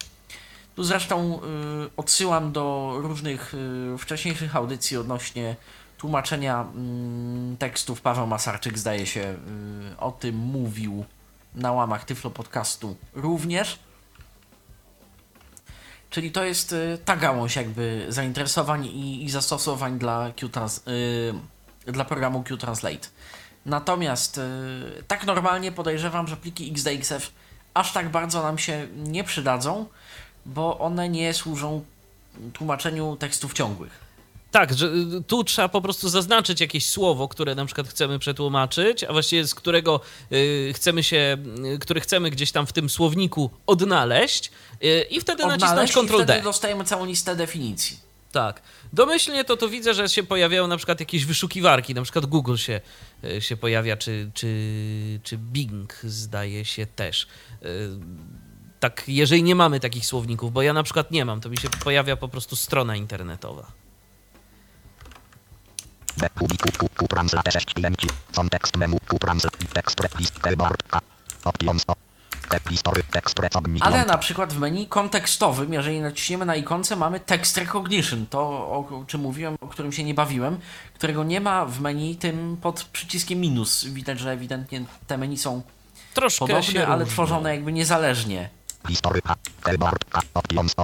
[0.80, 1.40] Tu zresztą
[1.86, 3.54] y, odsyłam do różnych
[3.94, 5.56] y, wcześniejszych audycji odnośnie
[5.98, 8.02] tłumaczenia mm, tekstów.
[8.02, 11.06] Paweł Masarczyk zdaje się y, o tym mówił
[11.56, 13.80] na łamach Tyflo Podcastu również.
[16.10, 20.32] Czyli to jest ta gałąź jakby zainteresowań i, i zastosowań dla,
[21.86, 23.08] dla programu Q-Translate.
[23.66, 24.40] Natomiast
[25.08, 27.32] tak normalnie podejrzewam, że pliki XDXF
[27.74, 29.86] aż tak bardzo nam się nie przydadzą,
[30.56, 31.84] bo one nie służą
[32.54, 34.10] tłumaczeniu tekstów ciągłych.
[34.52, 39.04] Tak, że y, tu trzeba po prostu zaznaczyć jakieś słowo, które na przykład chcemy przetłumaczyć,
[39.04, 41.38] a właściwie z którego y, chcemy się,
[41.76, 44.52] y, który chcemy gdzieś tam w tym słowniku odnaleźć
[44.84, 46.42] y, i wtedy nacisnąć Odnaleźć i Ctrl wtedy D.
[46.42, 47.98] dostajemy całą listę definicji.
[48.32, 48.62] Tak.
[48.94, 52.82] Domyślnie to to widzę, że się pojawiają na przykład jakieś wyszukiwarki, na przykład Google się,
[53.40, 57.28] się pojawia, czy, czy, czy Bing zdaje się też.
[58.80, 61.70] Tak, jeżeli nie mamy takich słowników, bo ja na przykład nie mam, to mi się
[61.70, 63.72] pojawia po prostu strona internetowa.
[67.10, 68.08] Translate 6 klienci.
[68.36, 71.02] Kontekst menu Q-Translate tekst replis keyboard K.
[71.44, 71.96] Options O.
[72.50, 73.94] Tekst history tekst recognition.
[73.94, 79.04] Ale na przykład w menu kontekstowym, jeżeli naciśniemy na ikonce, mamy text recognition, to o
[79.08, 80.60] czym mówiłem, o którym się nie bawiłem,
[80.94, 83.86] którego nie ma w menu tym pod przyciskiem minus.
[83.86, 85.62] Widać, że ewidentnie te meni są
[86.14, 88.50] Troszkę podobne, ale tworzone jakby niezależnie.
[88.88, 89.36] Historyka.
[89.62, 90.06] Keyboard.
[90.10, 90.22] K.
[90.34, 90.76] Options.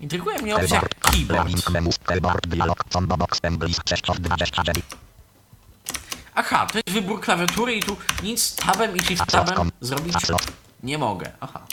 [0.00, 1.70] Intryguje mnie opcja keyboard.
[1.70, 1.98] Menus.
[1.98, 2.46] Keyboard.
[2.46, 2.84] Dialog.
[2.90, 3.40] Combo box.
[3.42, 3.76] English.
[3.88, 4.84] 629.
[6.34, 10.14] Aha, to jest wybór klawiatury i tu nic tabem i shift tabem zrobić
[10.82, 11.32] nie mogę.
[11.40, 11.66] Aha,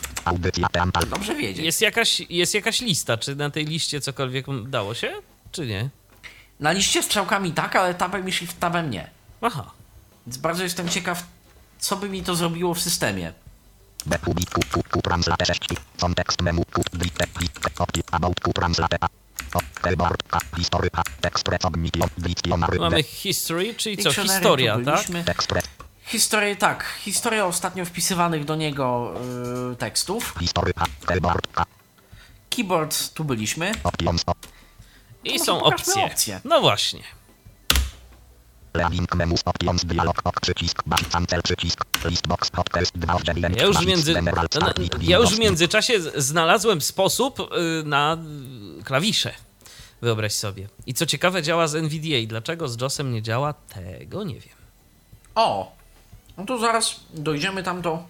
[1.09, 1.65] dobrze wiedzieć.
[1.65, 3.17] Jest jakaś, jest jakaś lista.
[3.17, 5.13] Czy na tej liście cokolwiek dało się,
[5.51, 5.89] czy nie?
[6.59, 9.09] Na liście strzałkami tak, ale tabem i shift tabem nie.
[9.41, 9.71] Aha.
[10.27, 11.23] Więc bardzo jestem ciekaw,
[11.79, 13.33] co by mi to zrobiło w systemie.
[14.05, 14.17] B.
[14.25, 14.45] Kubi.
[14.45, 14.61] Q.
[14.71, 14.83] Q.
[14.91, 15.01] Q.
[15.01, 15.59] Translate 6.
[16.01, 16.65] Context menu.
[16.65, 16.83] Q.
[16.93, 17.27] Dite.
[17.39, 17.69] Dite.
[17.79, 18.01] Opti.
[18.11, 18.53] About Q.
[18.53, 18.97] Translate.
[19.01, 19.07] A.
[19.53, 19.59] O.
[19.81, 20.23] Keyboard.
[20.27, 20.39] K.
[20.57, 21.01] Historyka.
[21.23, 21.65] Express.
[21.65, 22.09] Obmission.
[22.17, 22.79] Dictionary.
[22.79, 24.13] Mamy history, czyli co?
[24.13, 25.05] Historia, tak?
[26.05, 29.13] Historię tak, historię ostatnio wpisywanych do niego
[29.69, 30.35] yy, tekstów.
[32.49, 33.13] Keyboard.
[33.13, 33.71] Tu byliśmy.
[35.23, 36.05] I są opcje.
[36.05, 36.41] opcje.
[36.45, 37.03] No właśnie.
[38.73, 39.15] Link.
[39.85, 40.21] Dialog.
[40.23, 40.41] Ok.
[40.41, 40.83] Przycisk.
[40.85, 41.07] Bash.
[41.11, 41.41] Cancel.
[41.41, 41.85] Przycisk.
[42.05, 42.51] Listbox.
[42.55, 42.91] Hotkeys.
[42.95, 43.57] 2 of dziewięć.
[43.57, 44.13] Ja już, między,
[45.01, 48.17] ja już w międzyczasie znalazłem sposób y, na
[48.79, 49.33] y, klawisze.
[50.01, 50.67] Wyobraź sobie.
[50.85, 52.27] I co ciekawe, działa z NVDA.
[52.27, 54.55] Dlaczego z JOSem nie działa, tego nie wiem.
[55.35, 55.75] O!
[56.37, 58.03] No to zaraz dojdziemy tam do...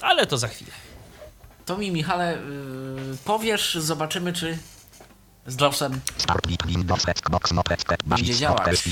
[0.00, 0.70] Ale to za chwilę.
[1.66, 4.58] To mi, Michale, yy, powiesz, zobaczymy, czy
[5.46, 6.00] z DOSem.
[8.06, 8.84] Będzie działać.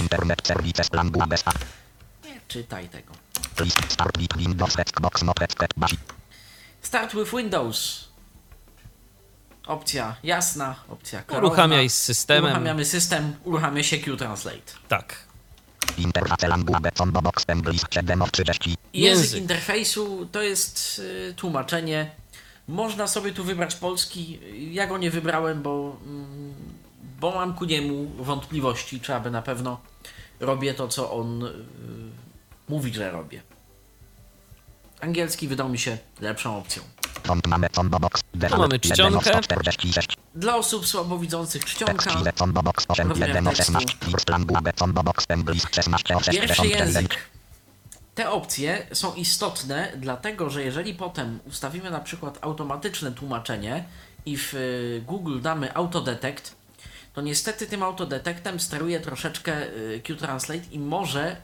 [2.25, 3.13] Nie czytaj tego.
[6.83, 7.15] Start.
[7.15, 8.09] With Windows.
[9.67, 11.49] Opcja jasna, opcja klarowna.
[11.49, 12.45] Uruchamiaj z systemem.
[12.45, 14.73] Uruchamiamy system, uruchamia się Q-Translate.
[14.89, 15.15] Tak.
[15.99, 16.49] Interface.
[16.49, 16.91] Language.
[16.95, 17.45] Combo box.
[17.49, 17.83] English.
[17.91, 18.71] 7 of 30.
[18.71, 19.41] Język, Język.
[19.41, 22.11] interfejsu to jest y, tłumaczenie.
[22.69, 24.39] Można sobie tu wybrać polski.
[24.75, 26.55] Ja go nie wybrałem, bo, mm,
[27.21, 29.81] bo mam ku niemu wątpliwości, czy aby na pewno
[30.41, 31.51] robię to, co on y,
[32.69, 33.43] mówi, że robię.
[35.01, 36.83] Angielski wydał mi się lepszą opcją.
[37.49, 38.21] Mamy combo box.
[38.51, 39.41] Tu mamy czcionkę.
[39.41, 40.17] 46.
[40.35, 41.95] Dla osób słabowidzących czcionka.
[41.95, 43.65] Tekst combo box 8 Rozmiar 1 tekstu.
[43.65, 43.97] 16.
[44.11, 46.87] First language combo box English 16 Pierwszy 61.
[46.87, 47.32] język.
[48.15, 53.85] Te opcje są istotne, dlatego że jeżeli potem ustawimy na przykład automatyczne tłumaczenie
[54.27, 56.57] i w y, Google damy autodetect,
[57.15, 61.37] to niestety tym autodetektem steruje troszeczkę y, Q-Translate i może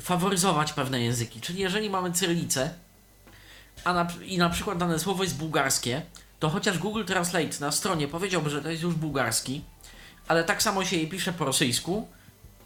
[0.00, 1.40] faworyzować pewne języki.
[1.40, 2.70] Czyli jeżeli mamy cyrylicę
[3.84, 6.02] a na, i na przykład dane słowo jest bułgarskie,
[6.40, 9.64] to chociaż Google Translate na stronie powiedziałby, że to jest już bułgarski,
[10.28, 12.08] ale tak samo się jej pisze po rosyjsku,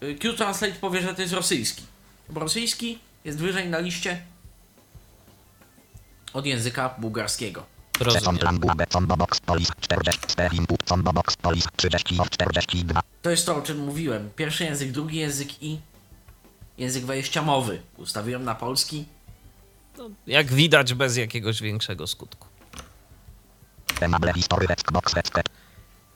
[0.02, 1.82] y, Q-Translate powie, że to jest rosyjski.
[2.28, 4.22] Bo rosyjski jest wyżej na liście
[6.32, 7.64] od języka bułgarskiego.
[8.00, 8.20] Rozumiem.
[8.20, 10.20] Second language combo box Polish 40.
[10.28, 13.00] Spell input combo box Polish 30 of 42.
[13.22, 14.30] To jest to, o czym mówiłem.
[14.36, 15.78] Pierwszy język, drugi język i
[16.78, 17.82] język wejścia mowy.
[17.96, 19.04] Ustawiłem na polski.
[20.26, 22.48] Jak widać, bez jakiegoś większego skutku.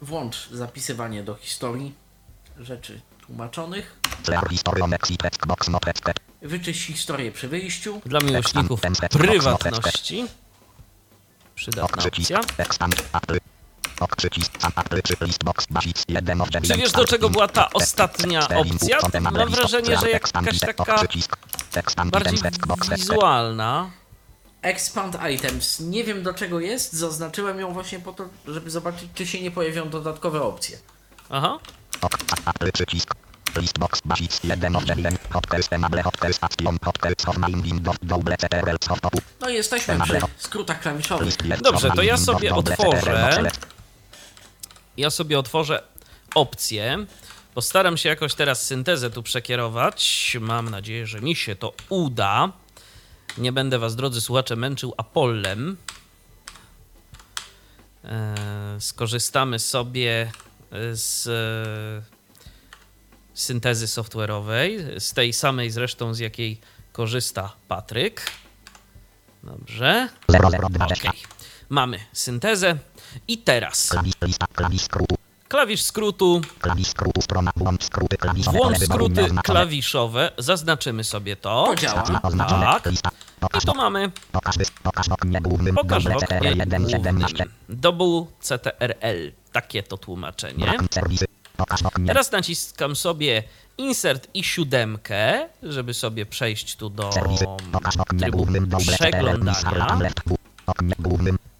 [0.03, 1.95] Włącz zapisywanie do historii
[2.59, 3.97] rzeczy tłumaczonych.
[6.43, 8.01] Wyczyść historię przy wyjściu.
[8.07, 10.27] Dla miłośników prywatności
[11.55, 12.41] przydatna opcja.
[12.59, 13.39] Expand Apple.
[14.01, 14.53] Ok przycisk.
[14.63, 16.69] Sam Apple czy list box Basic 1 of 9.
[16.73, 18.99] Czy wiesz, do czego była ta ostatnia opcja?
[19.21, 20.85] Mam wrażenie, że jakaś taka
[22.11, 22.39] bardziej
[22.97, 23.91] wizualna.
[24.63, 25.81] Expand items.
[25.81, 26.93] Nie wiem do czego jest.
[26.93, 30.79] Zaznaczyłem ją właśnie po to, żeby zobaczyć, czy się nie pojawią dodatkowe opcje.
[31.31, 31.59] Aha.
[33.57, 35.19] Listbox Basic 1 of 9.
[35.31, 39.13] Hotkeys enable hotkeys action hotkeys of main window double CTRL soft top.
[39.41, 41.37] No jesteśmy przy skrótach klawiszowych.
[41.63, 43.51] Dobrze, to ja sobie otworzę.
[44.97, 45.83] Ja sobie otworzę
[46.35, 47.07] opcję.
[47.55, 50.37] Postaram się jakoś teraz syntezę tu przekierować.
[50.41, 52.53] Mam nadzieję, że mi się to uda.
[53.39, 55.77] Nie będę was, drodzy słuchacze, męczył Apollem.
[58.05, 60.31] Eee, skorzystamy sobie
[60.93, 62.16] z e,
[63.41, 66.61] syntezy software'owej, z tej samej zresztą, z jakiej
[66.93, 68.23] korzysta Patryk.
[69.43, 70.09] Dobrze.
[70.29, 71.09] 0020.
[71.09, 71.21] Okej.
[71.69, 72.77] Mamy syntezę.
[73.29, 73.89] I teraz
[74.49, 75.17] Klawisz skrótu.
[75.49, 78.59] klawisz skrótu, strona włącz skróty klawiszowe.
[78.59, 81.65] włącz skróty klawiszowe, zaznaczymy sobie to.
[81.67, 82.05] To działa.
[82.05, 82.67] Stacje oznaczone.
[82.67, 82.93] Tak.
[83.63, 85.75] I tu mamy Pokaż, pokaż w oknie głównym.
[85.75, 87.37] pokaż w oknie CTRL 1 17.
[87.37, 87.53] głównym.
[87.69, 89.33] Double CTRL.
[89.53, 90.65] Takie to tłumaczenie.
[90.67, 91.27] Brak serwisy.
[92.07, 93.43] Teraz naciskam sobie
[93.79, 97.11] Insert i siódemkę, żeby sobie przejść tu do
[98.19, 98.47] trybu
[98.79, 99.99] przeglądania.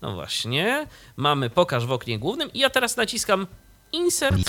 [0.03, 0.87] No właśnie.
[1.17, 3.47] Mamy pokaż w oknie głównym i ja teraz naciskam
[3.93, 4.45] insert i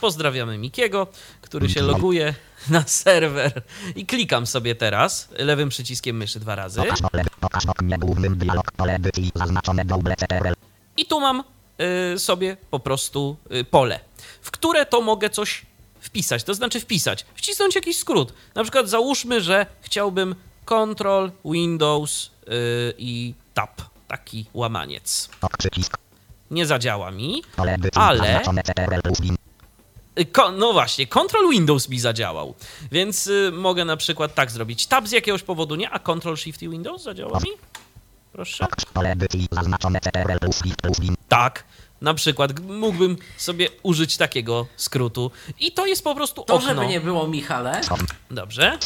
[0.00, 1.06] pozdrawiamy Mikiego,
[1.40, 2.34] który się loguje
[2.68, 3.62] na serwer.
[3.96, 6.80] I klikam sobie teraz lewym przyciskiem myszy dwa razy.
[10.96, 11.44] I tu mam
[12.14, 14.00] y, sobie po prostu y, pole,
[14.42, 15.62] w które to mogę coś
[16.00, 16.44] wpisać.
[16.44, 18.32] To znaczy wpisać, wcisnąć jakiś skrót.
[18.54, 23.82] Na przykład załóżmy, że chciałbym Ctrl, Windows y, i Tab.
[24.08, 25.28] Taki łamaniec.
[26.50, 27.42] Nie zadziała mi.
[28.00, 28.40] Ale-.
[30.18, 32.54] Y, Ko- no właśnie, Ctrl Windows mi zadziałał.
[32.92, 34.86] Więc y, mogę na przykład tak zrobić.
[34.86, 37.50] Tab z jakiegoś powodu nie, a Ctrl Shift i Windows zadziała mi?
[38.32, 38.66] Proszę.
[41.28, 41.64] Tak.
[42.00, 45.30] Na przykład mógłbym sobie użyć takiego skrótu.
[45.60, 46.68] I to jest po prostu To, okno.
[46.68, 47.80] żeby nie było Michale.
[48.30, 48.78] Dobrze.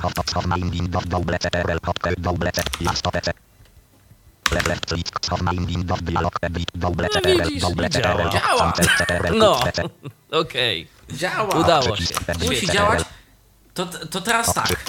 [7.05, 8.73] No CTRL widzisz, działa.
[9.39, 9.61] No,
[10.41, 10.89] okej.
[11.11, 11.55] działa.
[11.55, 12.15] Udało się.
[12.45, 13.05] Musi działać.
[13.75, 14.85] To, to teraz tak.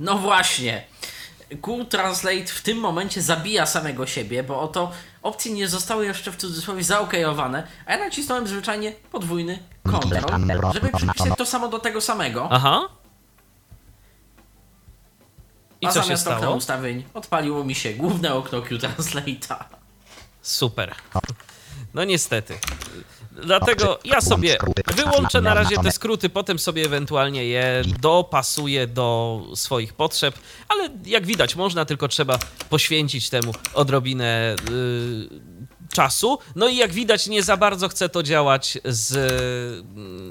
[0.00, 0.84] No właśnie.
[1.60, 4.92] Cool Translate w tym momencie zabija samego siebie, bo oto
[5.22, 11.38] opcje nie zostały jeszcze w cudzysłowie zaokejowane, a ja nacisnąłem zwyczajnie podwójny Ctrl, żeby przypisać
[11.38, 12.48] to samo do tego samego.
[12.50, 12.88] Aha.
[15.80, 16.56] I a co się okna stało?
[16.56, 19.64] ustawień odpaliło mi się główne okno Q Translate'a.
[20.42, 20.94] Super.
[21.94, 22.58] No niestety.
[23.32, 24.58] Dlatego ja sobie
[24.96, 31.26] wyłączę na razie te skróty, potem sobie ewentualnie je dopasuję do swoich potrzeb, ale jak
[31.26, 32.38] widać można, tylko trzeba
[32.70, 35.28] poświęcić temu odrobinę y,
[35.92, 36.38] czasu.
[36.56, 39.12] No i jak widać nie za bardzo chce to działać z,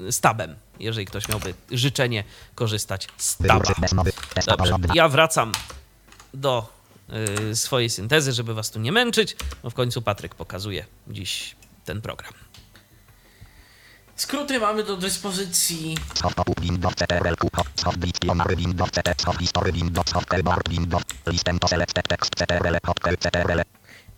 [0.08, 2.24] y, z tabem, jeżeli ktoś miałby życzenie
[2.54, 3.54] korzystać z taba.
[4.46, 5.52] Dobrze, ja wracam
[6.34, 6.72] do
[7.50, 9.36] y, swojej syntezy, żeby was tu nie męczyć.
[9.64, 12.41] No w końcu Patryk pokazuje dziś ten program.
[14.22, 15.98] Skróty mamy do dyspozycji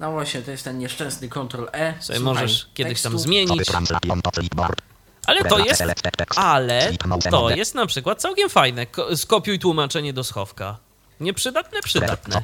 [0.00, 1.94] No właśnie, to jest ten nieszczęsny Ctrl E.
[2.00, 3.68] Sobie możesz kiedyś tam zmienić,
[5.26, 5.80] ale to jest,
[6.36, 6.80] ale
[7.30, 8.86] to jest na przykład całkiem fajne.
[8.86, 10.78] Ko- Skopiuj tłumaczenie do schowka.
[11.20, 12.34] Nieprzydatne, przydatne.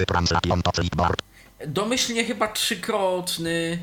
[1.67, 3.79] Domyślnie chyba trzykrotny.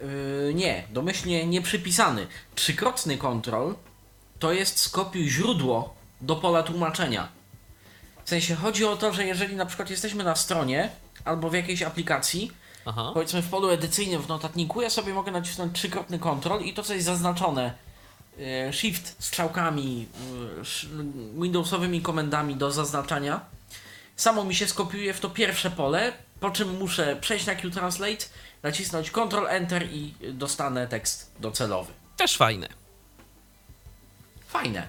[0.00, 2.26] Yy, nie, domyślnie nieprzypisany.
[2.54, 3.74] Trzykrotny kontrol
[4.38, 7.28] to jest skopiuj źródło do pola tłumaczenia.
[8.24, 10.90] W sensie chodzi o to, że jeżeli na przykład jesteśmy na stronie
[11.24, 12.52] albo w jakiejś aplikacji,
[12.84, 13.10] Aha.
[13.14, 16.94] powiedzmy w polu edycyjnym w notatniku, ja sobie mogę nacisnąć trzykrotny kontrol i to co
[16.94, 17.74] jest zaznaczone
[18.38, 20.06] yy, shift strzałkami,
[20.92, 23.40] yy, windowsowymi komendami do zaznaczania,
[24.16, 28.26] samo mi się skopiuje w to pierwsze pole, po czym muszę przejść na Q-Translate,
[28.62, 31.92] nacisnąć Ctrl Enter i dostanę tekst docelowy.
[32.16, 32.68] Też fajne.
[34.48, 34.88] Fajne.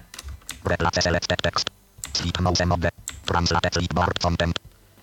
[0.64, 1.70] Replace selected text.
[2.12, 2.88] Sleep mouse mode.
[3.26, 4.58] Translate clipboard content.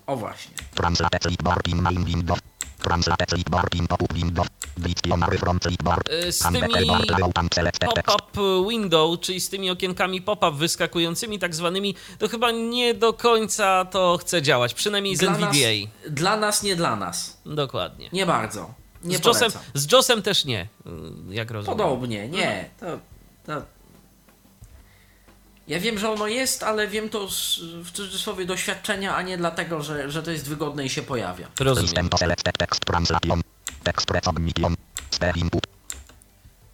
[0.08, 0.54] O właśnie.
[0.76, 2.39] Translate clipboard in main window.
[6.32, 6.64] Z tymi.
[7.96, 13.86] Pop-up window, czyli z tymi okienkami pop-up wyskakującymi tak zwanymi, to chyba nie do końca
[13.86, 15.92] to chce działać, przynajmniej z Dla nas, NVDA.
[16.10, 17.42] dla nas, nie dla nas.
[17.46, 18.10] Dokładnie.
[18.14, 18.74] Nie bardzo.
[19.04, 20.90] Nie z, JOSem, z JOSem też nie, y,
[21.30, 21.78] jak rozumiem.
[21.78, 22.70] Podobnie, nie.
[22.80, 22.86] To,
[23.46, 23.78] to...
[25.70, 29.82] Ja wiem, że ono jest, ale wiem to z, w cudzysłowie doświadczenia, a nie dlatego,
[29.82, 31.47] że, że to jest wygodne i się pojawia.
[31.59, 31.88] Rozumiem.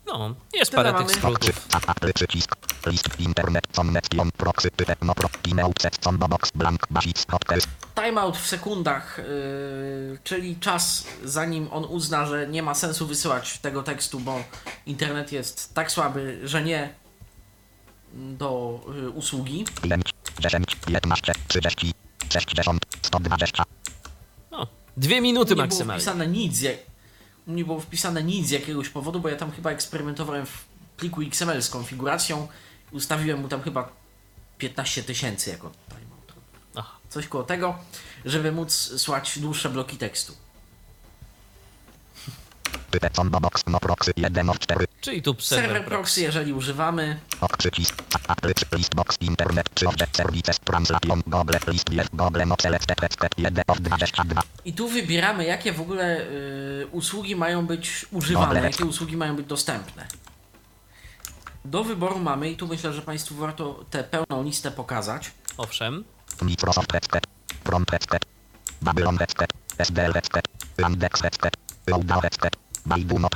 [0.05, 1.67] No, jest Tyle parę tych skrótów.
[1.89, 2.55] Apple przycisk.
[2.85, 7.67] List internet connection proxy techno pro keynote set combo box blank basic hotkeys.
[7.95, 13.83] Timeout w sekundach, yy, czyli czas zanim on uzna, że nie ma sensu wysyłać tego
[13.83, 14.43] tekstu, bo
[14.85, 17.04] internet jest tak słaby, że nie
[18.15, 19.65] do yy, usługi.
[19.81, 21.93] 5, 10, 15, 30,
[22.29, 23.63] 60, 120.
[24.51, 26.01] No, dwie minuty nie było maksymalnie.
[26.01, 26.77] wpisane nic, jak,
[27.47, 30.65] nie było wpisane nic z jakiegoś powodu, bo ja tam chyba eksperymentowałem w
[30.97, 32.47] pliku XML z konfiguracją.
[32.91, 33.89] Ustawiłem mu tam chyba
[34.57, 36.33] 15 tysięcy jako timeout.
[37.09, 37.75] Coś koło tego,
[38.25, 40.33] żeby móc słać dłuższe bloki tekstu.
[42.63, 42.64] Type combo box no proxy 1 of 4.
[45.01, 48.03] Czyli tu Server, serwer proxy, jeżeli używamy, Ok przycisk.
[48.71, 53.63] List box internet czy object services translation google list jest google no selected text 1
[53.67, 54.41] of 22.
[54.65, 59.45] I tu wybieramy, jakie w ogóle y, usługi mają być używane, jakie usługi mają być
[59.47, 60.07] dostępne.
[61.65, 65.31] Do wyboru mamy, i tu myślę, że Państwu warto tę pełną listę pokazać.
[65.57, 66.03] Owszem.
[66.41, 67.27] Microsoft headset.
[67.63, 68.25] Prompt headset.
[68.81, 69.49] Babylon headset.
[69.77, 70.47] SDL headset.
[70.77, 71.53] Landex headset.
[71.87, 72.64] Loudao headset.
[72.85, 73.05] DL.
[73.05, 73.27] Google.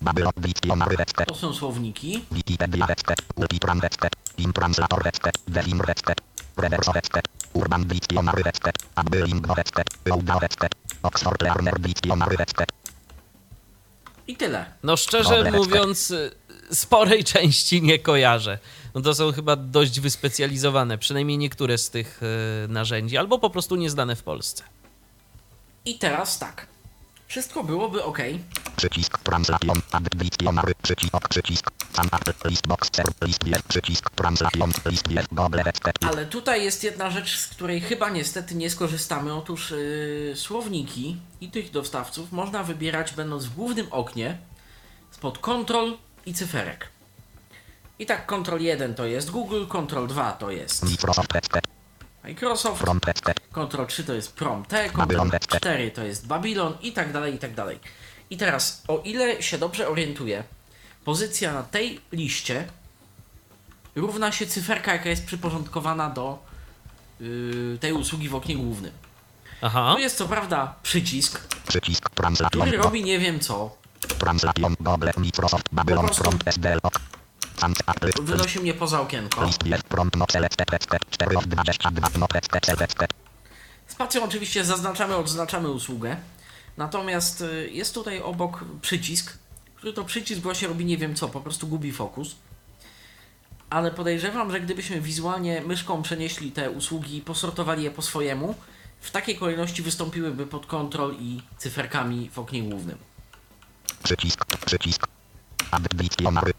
[0.00, 0.96] Babylon Dictionary.
[1.26, 2.24] To są słowniki.
[2.32, 3.22] Wikipedia headset.
[3.36, 4.12] Ultitran headset.
[4.38, 5.38] Intranslator headset.
[5.48, 6.20] Delim headset.
[6.56, 7.24] Reverso headset.
[7.54, 8.74] Urban Dictionary headset.
[8.94, 9.86] Abbylingo headset.
[10.06, 10.74] Loudao headset.
[11.02, 12.72] Oxford Learner Dictionary headset.
[14.26, 14.64] I tyle.
[14.82, 16.30] No szczerze mówiąc, y,
[16.72, 18.58] sporej części nie kojarzę.
[18.94, 23.76] No to są chyba dość wyspecjalizowane, przynajmniej niektóre z tych y, narzędzi, albo po prostu
[23.76, 24.64] nieznane w Polsce.
[25.84, 26.66] I teraz tak.
[27.32, 28.18] Wszystko byłoby ok.
[28.76, 29.80] Przycisk translation.
[29.92, 30.72] Add dictionary.
[30.82, 31.28] Przycisk.
[31.28, 31.66] Przycisk.
[33.46, 33.68] Jest.
[33.68, 34.10] Przycisk.
[34.10, 34.72] Translation.
[35.64, 35.96] Headset.
[36.00, 39.34] Ale tutaj jest jedna rzecz, z której chyba niestety nie skorzystamy.
[39.34, 44.38] Otóż yy, słowniki i tych dostawców można wybierać będąc w głównym oknie
[45.10, 46.91] spod kontrol i cyferek.
[48.02, 50.82] I tak kontrol 1 to jest Google, kontrol 2 to jest
[52.24, 52.82] Microsoft
[53.52, 54.34] kontrol 3 to jest
[54.92, 55.60] kontrol headset.
[55.60, 57.78] 4 to jest Babylon i tak dalej, i tak dalej.
[58.30, 60.44] I teraz, o ile się dobrze orientuję,
[61.04, 62.68] pozycja na tej liście
[63.94, 66.38] równa się cyferka, jaka jest przyporządkowana do
[67.20, 68.92] yy, tej usługi w oknie głównym.
[69.60, 69.92] Aha.
[69.94, 72.10] Tu jest co prawda przycisk, Przycisk.
[72.50, 73.76] Który robi nie wiem co.
[74.18, 74.76] Translation.
[74.80, 75.08] Google.
[75.16, 75.64] Microsoft.
[75.72, 76.08] Babylon.
[76.46, 76.78] SDL.
[78.22, 79.44] Wynosi mnie poza okienko.
[79.44, 79.82] List jest.
[79.82, 80.16] Prompt.
[80.32, 80.70] Select.
[80.70, 81.10] Headset.
[81.10, 82.26] 4 of 22.
[82.32, 82.66] Headset.
[82.66, 83.12] Headset.
[83.86, 86.16] Spacją oczywiście zaznaczamy, odznaczamy usługę.
[86.76, 89.38] Natomiast y, jest tutaj obok przycisk,
[89.74, 92.36] który to przycisk właśnie robi nie wiem co, po prostu gubi fokus.
[93.70, 98.54] Ale podejrzewam, że gdybyśmy wizualnie myszką przenieśli te usługi i posortowali je po swojemu,
[99.00, 102.98] w takiej kolejności wystąpiłyby pod kontrol i cyferkami w oknie głównym.
[104.02, 104.44] Przycisk.
[104.66, 105.06] Przycisk.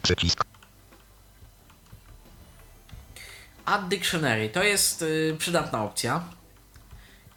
[0.01, 0.43] Przycisk.
[3.65, 6.23] Add Dictionary to jest y, przydatna opcja.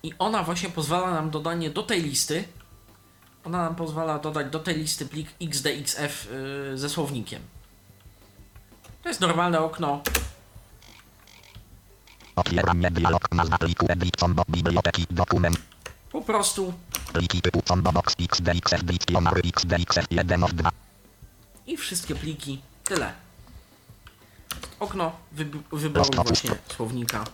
[0.02, 2.44] I ona właśnie pozwala nam dodanie do tej listy.
[3.44, 6.28] Ona nam pozwala dodać do tej listy plik XDXF
[6.74, 7.42] y, ze słownikiem.
[9.02, 10.02] To jest normalne okno.
[12.36, 13.32] Otwieranie dialog.
[13.32, 13.86] Nazwa pliku.
[13.88, 14.16] Edit.
[14.16, 14.42] Combo.
[14.48, 15.06] Biblioteki.
[15.10, 15.56] Dokument.
[16.12, 16.72] Po prostu
[17.12, 18.84] Pliki typu combo box XDXF.
[18.84, 19.42] Dictionary.
[19.44, 20.06] XDXF.
[20.10, 20.70] 1 of 2.
[21.66, 22.60] i wszystkie pliki.
[22.84, 23.25] Tyle.
[24.80, 27.24] Okno wyb- wyboru właśnie słownika.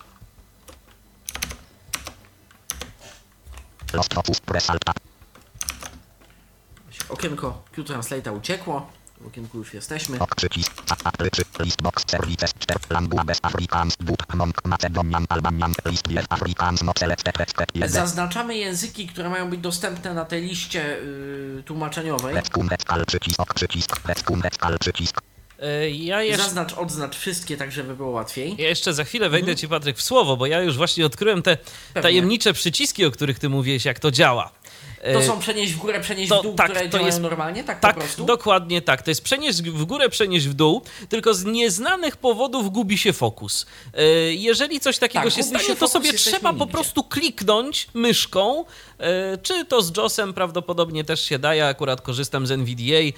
[7.08, 8.90] Okienko Q-Translate'a uciekło.
[9.20, 10.18] W okienku już jesteśmy.
[10.18, 10.34] Ok.
[10.34, 10.72] Przycisk.
[10.90, 11.30] A- Apple.
[11.30, 11.42] Czy.
[11.60, 12.04] List box.
[12.10, 12.54] Services.
[12.58, 12.80] 4.
[12.90, 13.38] Languages.
[13.42, 13.96] Afrikaans.
[14.00, 14.34] Dub.
[14.34, 14.64] Monk.
[14.64, 15.26] Macedonian.
[15.28, 15.72] Albanian.
[15.84, 16.26] List jest.
[16.32, 16.82] Afrikaans.
[16.82, 17.24] No select.
[17.36, 17.68] Headset.
[17.74, 17.88] 1.
[17.90, 22.34] Zaznaczamy języki, które mają być dostępne na tej liście y, tłumaczeniowej.
[23.04, 23.54] Przycisk.
[23.54, 24.00] Przycisk.
[24.80, 25.20] Przycisk.
[25.62, 28.54] E, Ja jeszcze, Zaznacz, odznacz wszystkie, tak żeby było łatwiej.
[28.58, 31.56] ja jeszcze za chwilę wejdę ci, Patryk, w słowo, bo ja już właśnie odkryłem te
[32.02, 34.50] tajemnicze przyciski, o których ty mówiłeś, jak to działa.
[35.00, 37.64] E, To są przenieść w górę, przenieść to w dół, tak, które to jest- normalnie,
[37.64, 38.24] tak, Tak, po prostu?
[38.24, 39.02] dokładnie tak.
[39.02, 43.66] To jest przenieść w górę, przenieść w dół, tylko z nieznanych powodów gubi się fokus.
[43.94, 44.04] E,
[44.34, 48.60] Jeżeli coś takiego Tak, się gubi się stanie, to sobie trzeba po prostu kliknąć myszką,
[48.60, 48.64] e,
[49.42, 51.54] czy to z JOSem prawdopodobnie też się da.
[51.54, 52.82] Ja akurat korzystam z NVDA.
[52.96, 53.12] e,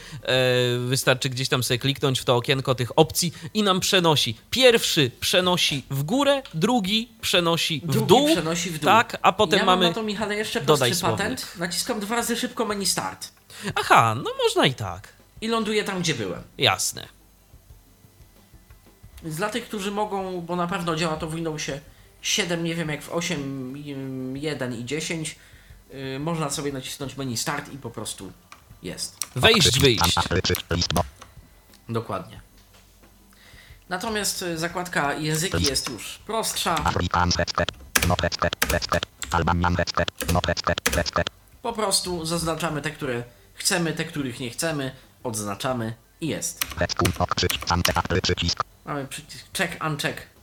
[0.78, 4.36] Wystarczy gdzieś tam sobie kliknąć w to okienko tych opcji i nam przenosi.
[4.50, 8.26] Pierwszy przenosi w górę, drugi przenosi w Drugi dół.
[8.26, 8.84] przenosi w dół.
[8.90, 9.82] Tak, a potem ja mamy.
[9.84, 11.40] mam na to, Michale, jeszcze dodaj patent.
[11.40, 11.58] słownik.
[11.58, 13.28] Naciskam dwa razy szybko menu start
[13.74, 15.08] Aha, no można i tak.
[15.40, 16.42] i ląduję tam, gdzie byłem.
[16.58, 17.08] Jasne.
[19.22, 21.80] Więc dla tych, którzy mogą, bo na pewno działa to w Windowsie
[22.22, 25.36] 7, nie wiem jak w 8, ym, 1 i 10,
[26.12, 28.32] yy, można sobie nacisnąć menu start i po prostu
[28.82, 29.16] jest.
[29.36, 30.16] Wejść, wyjść.
[31.88, 32.40] Dokładnie.
[33.88, 36.74] Natomiast y, zakładka języki jest już prostsza.
[41.62, 43.24] Po prostu zaznaczamy te, które
[43.54, 44.92] chcemy, te, których nie chcemy,
[45.22, 46.64] odznaczamy i jest.
[48.84, 50.33] Mamy przycisk check, uncheck.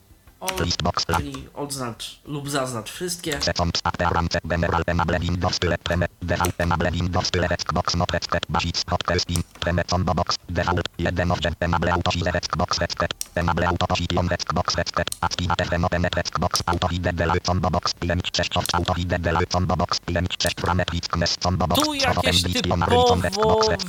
[0.41, 1.05] All, List box.
[1.05, 3.41] czyli odznacz lub zaznacz wszystkie.
[3.41, 3.79] Second.
[3.83, 4.39] Appearance.
[4.45, 4.83] General.
[4.87, 5.59] Enable Windows.
[5.59, 5.77] Tyle.
[5.77, 6.07] Preme.
[6.21, 6.53] Default.
[6.57, 7.31] Enable Windows.
[7.31, 7.47] Tyle.
[7.47, 7.95] Xbox.
[8.11, 8.45] Headset.
[8.49, 8.75] Basic.
[8.89, 9.19] Hotel.
[9.19, 9.43] Steam.
[9.59, 9.83] Preme.
[9.83, 10.35] Combo box.
[10.49, 10.87] Default.
[10.97, 11.55] 1 of 10.
[11.59, 12.11] Enable Auto.
[12.11, 12.31] Hide.
[12.41, 12.79] Xbox.
[12.79, 13.13] Headset.
[13.35, 13.87] Enable Auto.
[13.87, 14.29] Position.
[14.29, 14.75] Xbox.
[14.77, 15.09] Headset.
[15.21, 15.63] Activate.
[15.71, 16.09] Remove.
[16.23, 16.63] Xbox.
[16.65, 16.87] Auto.
[16.87, 17.13] Hide.
[17.13, 17.31] Del.
[17.41, 17.93] Combo box.
[17.93, 18.21] 5.
[18.33, 18.93] 6 of Auto.
[18.93, 19.19] Hide.
[19.19, 19.37] Del.
[19.47, 19.99] Combo box.
[20.05, 20.27] 5.
[20.39, 20.61] 6.
[20.61, 20.85] Frame.
[20.85, 21.37] Clickness.
[21.37, 21.81] Combo box.
[21.81, 23.19] Tu jakieś typowo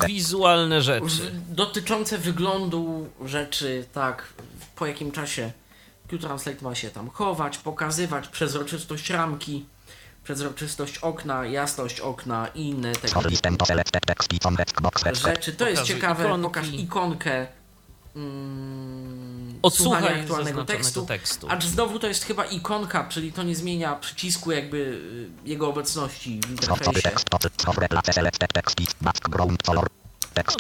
[0.07, 1.07] wizualne rzeczy.
[1.07, 4.25] W, dotyczące wyglądu rzeczy, tak,
[4.77, 5.53] po jakim czasie
[6.13, 9.67] Q-Translate ma się tam chować, pokazywać, przezroczystość ramki,
[10.25, 13.09] przezroczystość okna, jasność okna i inne tego
[15.03, 15.27] headset.
[15.27, 15.53] rzeczy.
[15.53, 16.43] To jest ciekawe, ikonki.
[16.43, 17.47] pokaż ikonkę
[18.17, 21.49] mm, Odsłuchaj słuchania aktualnego tekstu, tekstu.
[21.51, 24.77] acz znowu to jest chyba ikonka, czyli to nie zmienia przycisku jakby
[25.45, 27.11] y, jego obecności w interfejsie.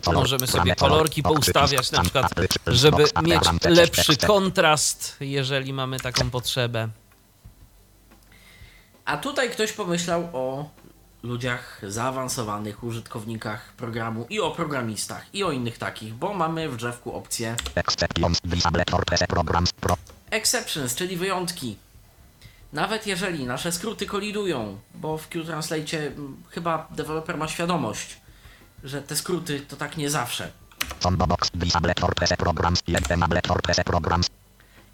[0.07, 2.33] No możemy sobie kolorki poustawiać na przykład,
[2.67, 6.89] żeby mieć lepszy kontrast, jeżeli mamy taką potrzebę.
[9.05, 10.71] A tutaj ktoś pomyślał o
[11.23, 17.17] ludziach zaawansowanych, użytkownikach programu i o programistach i o innych takich, bo mamy w drzewku
[17.17, 17.57] opcję
[20.31, 21.77] exceptions, czyli wyjątki.
[22.73, 28.17] Nawet jeżeli nasze skróty kolidują, bo w Qtranslate mm, chyba deweloper ma świadomość,
[28.85, 30.53] że te skróty to tak nie zawsze.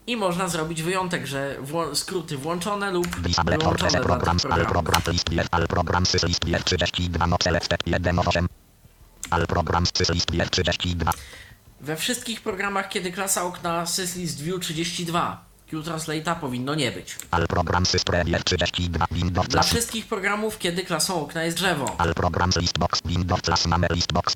[0.07, 3.45] I można zrobić wyjątek, że wło- skróty włączone lub wyłączone PC
[3.79, 4.45] dla tych programs.
[4.45, 4.73] All programów.
[4.73, 5.49] programs list jest.
[5.53, 8.49] All programs z list jest 32 selected 1 of 8.
[9.31, 11.13] All programs z list jest 32.
[11.81, 17.17] We wszystkich programach, kiedy klasa okna syslist view 32 Qtranslate'a powinno nie być.
[17.31, 21.95] All programs z pre jest 32 Windows Dla wszystkich programów, kiedy klasą okna jest drzewo.
[21.99, 24.35] All programs list box Windows plus mamy list box.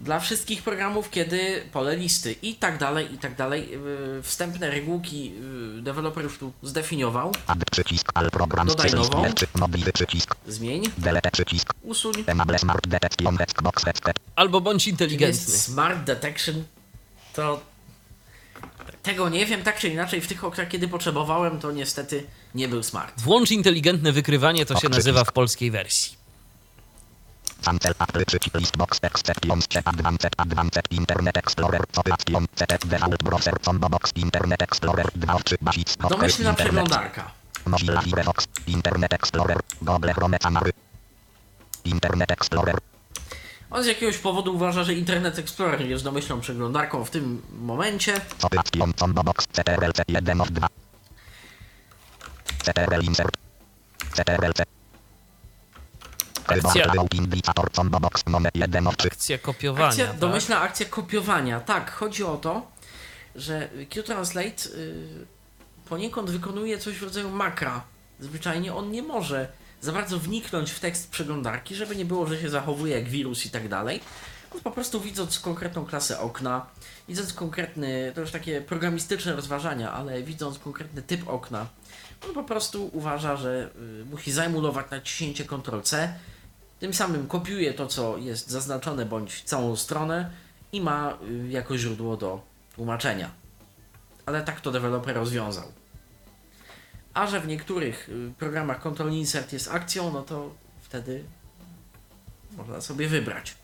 [0.00, 3.70] Dla wszystkich programów, kiedy pole listy i tak dalej, i tak dalej.
[3.70, 7.32] Yy, Wstępne regułki yy, deweloper już tu zdefiniował.
[7.46, 8.10] Add przycisk.
[8.14, 9.24] All programs Dodaj nową.
[9.54, 10.36] mobilny przycisk.
[10.46, 11.74] Zmień, Delete przycisk.
[11.82, 12.14] usuń.
[12.26, 13.38] Enable smart detection.
[14.36, 15.54] Albo bądź inteligentny.
[15.58, 16.64] Smart Detection.
[17.32, 17.60] To
[19.02, 22.82] tego nie wiem, tak czy inaczej w tych oknach, kiedy potrzebowałem, to niestety nie był
[22.82, 23.20] smart.
[23.20, 26.18] Włącz inteligentne wykrywanie, to się nazywa w polskiej wersji.
[27.64, 27.94] Cancel
[28.24, 34.12] przycisk list box exceptions check advanced advanced Internet Explorer option CT default browser combo box
[34.16, 37.30] Internet Explorer 2 3 basic Domyślna przeglądarka.
[37.66, 40.72] Mozilla Firefox Internet Explorer Google Chrome Camary
[41.84, 42.78] Internet Explorer
[43.70, 48.20] On z jakiegoś powodu uważa, że Internet Explorer jest domyślną przeglądarką w tym momencie.
[48.58, 50.68] option combo box CTRL C 1 of 2
[52.62, 53.36] CTRL insert
[54.12, 54.64] CTRL C
[56.46, 56.92] Akcja.
[57.12, 59.88] Indicator combo box numer 1 of 3 Akcja kopiowania.
[59.88, 60.18] Akcja, tak?
[60.18, 61.60] domyślna akcja kopiowania.
[61.60, 62.70] Tak, chodzi o to,
[63.34, 65.26] że Qtranslate y,
[65.88, 67.82] poniekąd wykonuje coś w rodzaju makra.
[68.20, 69.48] Zwyczajnie on nie może
[69.80, 73.50] za bardzo wniknąć w tekst przeglądarki, żeby nie było, że się zachowuje jak wirus i
[73.50, 74.00] tak dalej.
[74.64, 76.66] Po prostu widząc konkretną klasę okna,
[77.08, 81.66] widząc konkretny, to już takie programistyczne rozważania, ale widząc konkretny typ okna,
[82.26, 83.70] on po prostu uważa, że
[84.02, 86.14] y, musi zaemulować naciśnięcie Ctrl-C,
[86.80, 90.30] tym samym kopiuje to, co jest zaznaczone, bądź całą stronę
[90.72, 92.40] i ma y, jako źródło do
[92.74, 93.30] tłumaczenia.
[94.26, 95.72] Ale tak to deweloper rozwiązał.
[97.18, 101.24] A że w niektórych y, programach Control Insert jest akcją, no to wtedy
[102.56, 103.54] można sobie wybrać.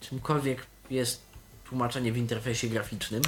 [0.00, 1.20] Czymkolwiek jest
[1.68, 3.22] tłumaczenie w interfejsie graficznym.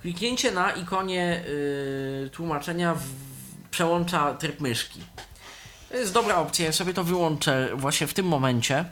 [0.00, 3.02] Kliknięcie na ikonie y, tłumaczenia w,
[3.70, 5.00] przełącza tryb myszki.
[5.88, 8.84] To jest dobra opcja, ja sobie to wyłączę właśnie w tym momencie,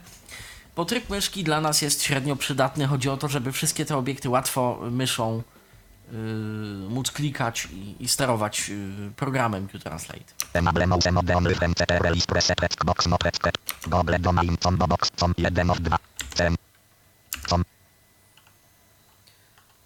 [0.81, 2.87] bo tryb myszki dla nas jest średnio przydatny.
[2.87, 5.43] Chodzi o to, żeby wszystkie te obiekty łatwo myszą
[6.12, 6.16] y,
[6.89, 10.24] móc klikać i, i sterować y, programem Qtranslate.
[10.53, 13.55] Enable mouse mode only when CTRL is pressed text box not headset
[13.87, 15.99] Google domain combo box com 1 of 2
[16.35, 16.57] Cem
[17.49, 17.64] Com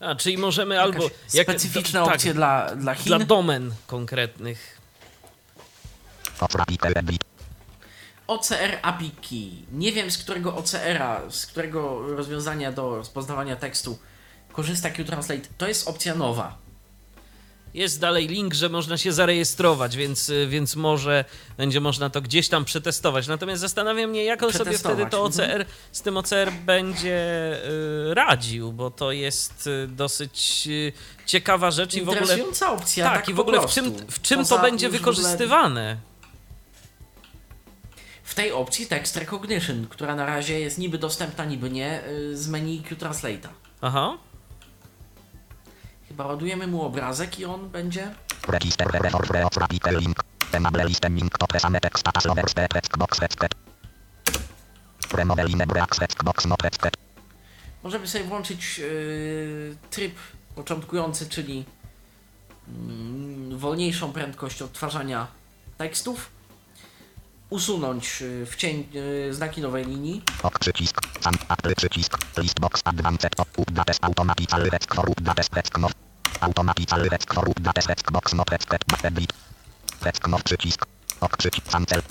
[0.00, 1.02] A, czyli możemy albo...
[1.02, 3.04] Jakaś jak- specyficzne do- opcje tak, dla, dla Chin.
[3.06, 4.80] dla domen konkretnych.
[8.26, 9.50] OCR API Key.
[9.72, 13.98] Nie wiem z którego OCR-a, z którego rozwiązania do rozpoznawania tekstu
[14.52, 15.48] korzysta Qtranslate.
[15.58, 16.64] To jest opcja nowa.
[17.74, 21.24] Jest dalej link, że można się zarejestrować, więc, więc może
[21.56, 23.26] będzie można to gdzieś tam przetestować.
[23.26, 25.50] Natomiast zastanawia mnie, jak on sobie wtedy to mhm.
[25.50, 27.58] OCR, z tym OCR będzie
[28.10, 30.92] y, radził, bo to jest y, dosyć y,
[31.26, 32.38] ciekawa rzecz i w ogóle.
[32.66, 33.04] Opcja.
[33.04, 35.96] Tak, Tak, i w ogóle w czym, w czym Poza to będzie ogóle wykorzystywane?
[38.24, 42.48] W tej opcji Text Recognition, która na razie jest niby dostępna, niby nie, y, z
[42.48, 43.48] menu Qtranslate'a.
[43.80, 44.18] Aha.
[46.08, 48.14] Chyba ładujemy mu obrazek i on będzie...
[48.48, 50.20] Register for free of rapid link
[50.52, 53.54] Enable listening to presame text as lovers text box headset
[55.12, 56.96] Remove line access box not headset
[57.82, 60.14] Możemy sobie włączyć yy, tryb
[60.54, 61.64] początkujący, czyli
[62.68, 65.26] mm, wolniejszą prędkość odtwarzania
[65.78, 66.30] tekstów.
[67.50, 70.22] Usunąć yy, w cień yy, znaki nowej linii.
[70.42, 73.34] Ok przycisk Sam Apple przycisk Listbox advanced
[74.00, 75.14] automatically text for
[75.54, 75.88] text no
[76.40, 77.54] Automatically text for
[77.86, 79.32] text box not headset Edit
[80.00, 80.86] Text no przycisk
[81.20, 82.02] Ok przycisk cancel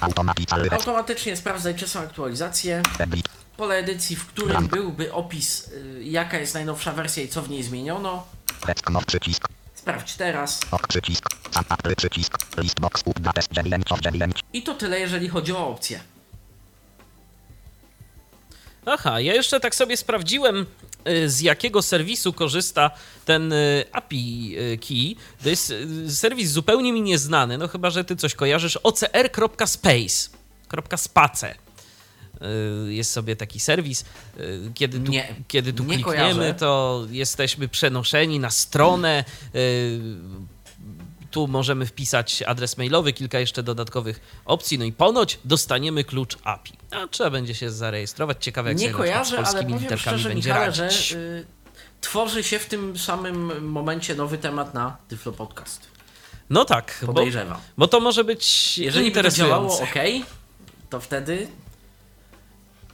[0.00, 2.82] automatically Automatycznie sprawdzaj, czy są aktualizacje.
[2.98, 3.28] edit.
[3.56, 7.62] Pole edycji, w którym byłby opis, y, jaka jest najnowsza wersja i co w niej
[7.62, 8.26] zmieniono.
[8.66, 9.48] Text no przycisk.
[9.80, 10.60] Sprawdź teraz.
[10.70, 11.24] Ok przycisk.
[11.50, 12.38] Sam apple przycisk.
[12.56, 14.40] List box update 9 of 9.
[14.52, 16.00] I to tyle, jeżeli chodzi o opcje.
[18.86, 20.66] Aha, ja jeszcze tak sobie sprawdziłem,
[21.08, 22.90] y, z jakiego serwisu korzysta
[23.24, 25.16] ten y, API y, Key.
[25.42, 25.72] To jest
[26.08, 28.76] serwis zupełnie mi nieznany, no chyba, że ty coś kojarzysz.
[28.76, 30.30] ocr.space.
[30.96, 31.54] .space.
[32.88, 34.04] Y, Jest sobie taki serwis.
[34.40, 36.54] y, Kiedy tu, Nie, kiedy tu nie klikniemy, kojarzę.
[36.54, 39.24] to jesteśmy przenoszeni na stronę.
[39.54, 40.00] y,
[41.30, 46.72] Tu możemy wpisać adres mailowy, kilka jeszcze dodatkowych opcji, no i ponoć dostaniemy klucz API.
[46.90, 48.36] A trzeba będzie się zarejestrować.
[48.44, 51.12] Ciekawe, jak Nie sobie z kojarzę, ale polskimi powiem literkami szczerze, będzie Michale, że radzić.
[51.12, 51.44] y,
[52.00, 55.80] tworzy się w tym samym momencie nowy temat na Tyflo Podcast.
[56.50, 57.58] No tak, bo, Podejrzewam.
[57.78, 60.20] bo to może być Jeżeli by to działało interesujące.
[60.22, 60.26] ok,
[60.90, 61.48] to wtedy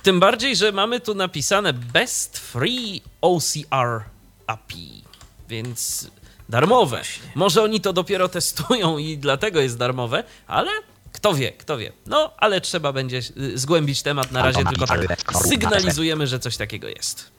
[0.03, 4.05] Tym bardziej, że mamy tu napisane Best Free OCR
[4.47, 5.05] API,
[5.49, 6.11] więc
[6.49, 7.03] darmowe.
[7.35, 10.71] Może oni to dopiero testują i dlatego jest darmowe, ale
[11.13, 11.93] kto wie, kto wie.
[12.07, 14.33] No, ale trzeba będzie y, zgłębić temat.
[14.33, 17.31] Na razie tylko tak sygnalizujemy, że coś takiego jest.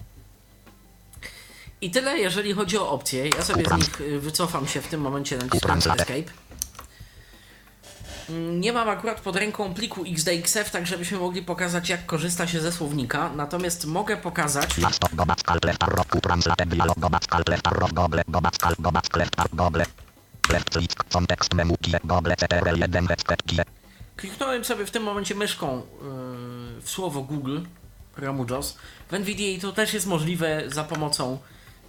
[1.82, 3.30] I tyle, jeżeli chodzi o opcje.
[3.30, 6.24] Ja sobie z nich y, wycofam się w tym momencie naciskając Escape.
[8.60, 12.72] Nie mam akurat pod ręką pliku XDXF, tak żebyśmy mogli pokazać, jak korzysta się ze
[12.72, 13.32] słownika.
[13.36, 18.58] Natomiast mogę pokazać, Last of Gobac Calclef Arroku Translate Dialog Gobac Calclef Arrow Goble Gobac
[18.58, 19.86] Cal Gobac Clef Ar Goble
[20.50, 23.64] Left click Context menu Kie Goble CTRL 1 Website Kie
[24.18, 25.82] kliknąłem sobie w tym momencie myszką yy,
[26.82, 27.60] w słowo Google
[28.16, 28.78] programu JAWS.
[29.10, 31.38] W NVDA to też jest możliwe za pomocą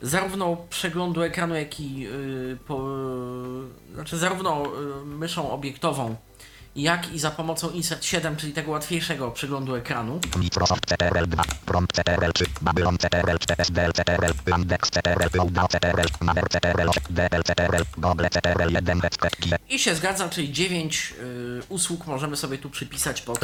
[0.03, 2.75] zarówno przeglądu ekranu, jak i yy, po,
[3.89, 6.17] yy, znaczy zarówno yy, myszą obiektową,
[6.77, 10.21] jak i za pomocą Insert 7, czyli tego łatwiejszego przeglądu ekranu.
[10.37, 16.07] Microsoft CTRL 2 Prompt CTRL 3 Babylon CTRL 4 SDL CTRL Landex CTRL Cloud CTRL
[16.21, 21.15] Maver CTRL 8 DL CTRL Goble CTRL 1 Website Kie I się zgadza, czyli 9
[21.19, 23.39] yy, usług możemy sobie tu przypisać pod,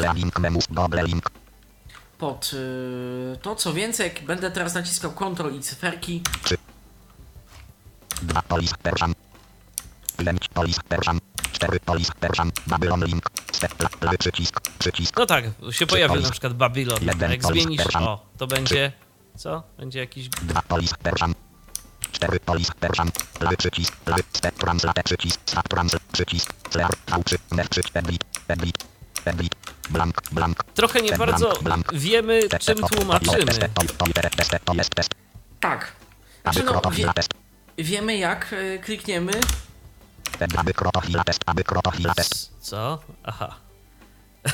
[2.17, 3.55] pod yy, to.
[3.55, 6.21] Co więcej, jak będę teraz naciskał Ctrl i cyferki,
[8.21, 9.13] 2 Polis Persian.
[10.17, 10.79] 5 Polis
[11.55, 16.53] 4 Polis Persian Babylon link Step Lewy przycisk Przycisk No tak, się pojawił na przykład
[16.53, 16.97] Babylon.
[17.01, 18.03] Jeden Jak Polis- zmienisz, Persian.
[18.03, 18.91] o, to będzie,
[19.37, 19.63] co?
[19.77, 21.33] Będzie jakiś 2 Polis Persian
[22.11, 27.69] 4 Polis Persian Lewy przycisk Lewy Step Translate przycisk Start Translate przycisk Clear V3 Net
[27.69, 28.85] przycisk Edit Edit
[29.25, 29.55] Edit
[29.89, 31.93] Blank Blank Trochę nie Step bardzo blank, blank.
[31.93, 33.45] wiemy, Step, czym step, tłumaczymy.
[35.59, 35.91] tak.
[36.43, 37.07] Znaczy, no, wie,
[37.77, 39.31] wiemy jak yy, klikniemy
[42.61, 42.99] Co?
[43.23, 43.55] Aha.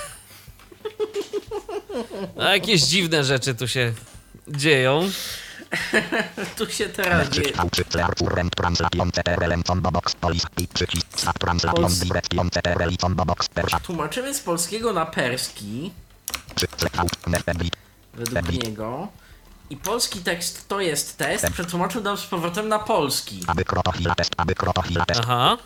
[2.39, 3.93] A jakieś dziwne rzeczy tu się
[4.47, 5.09] dzieją.
[6.57, 7.43] Tu się teraz dzieje.
[7.47, 12.49] Przycisk V3 Clear Current Translation CTRL Combo Box Police i przycisk Start Translation Pols- Direction
[12.49, 15.91] CTRL Combo Box Persha Tłumaczymy z polskiego na perski,
[18.13, 19.07] według niego.
[19.71, 23.39] I polski tekst to jest test, przetłumaczył nam z powrotem na polski.
[23.47, 24.31] Aby krotochwila test.
[24.37, 25.21] Aby krotochwila test.
[25.23, 25.57] Aha.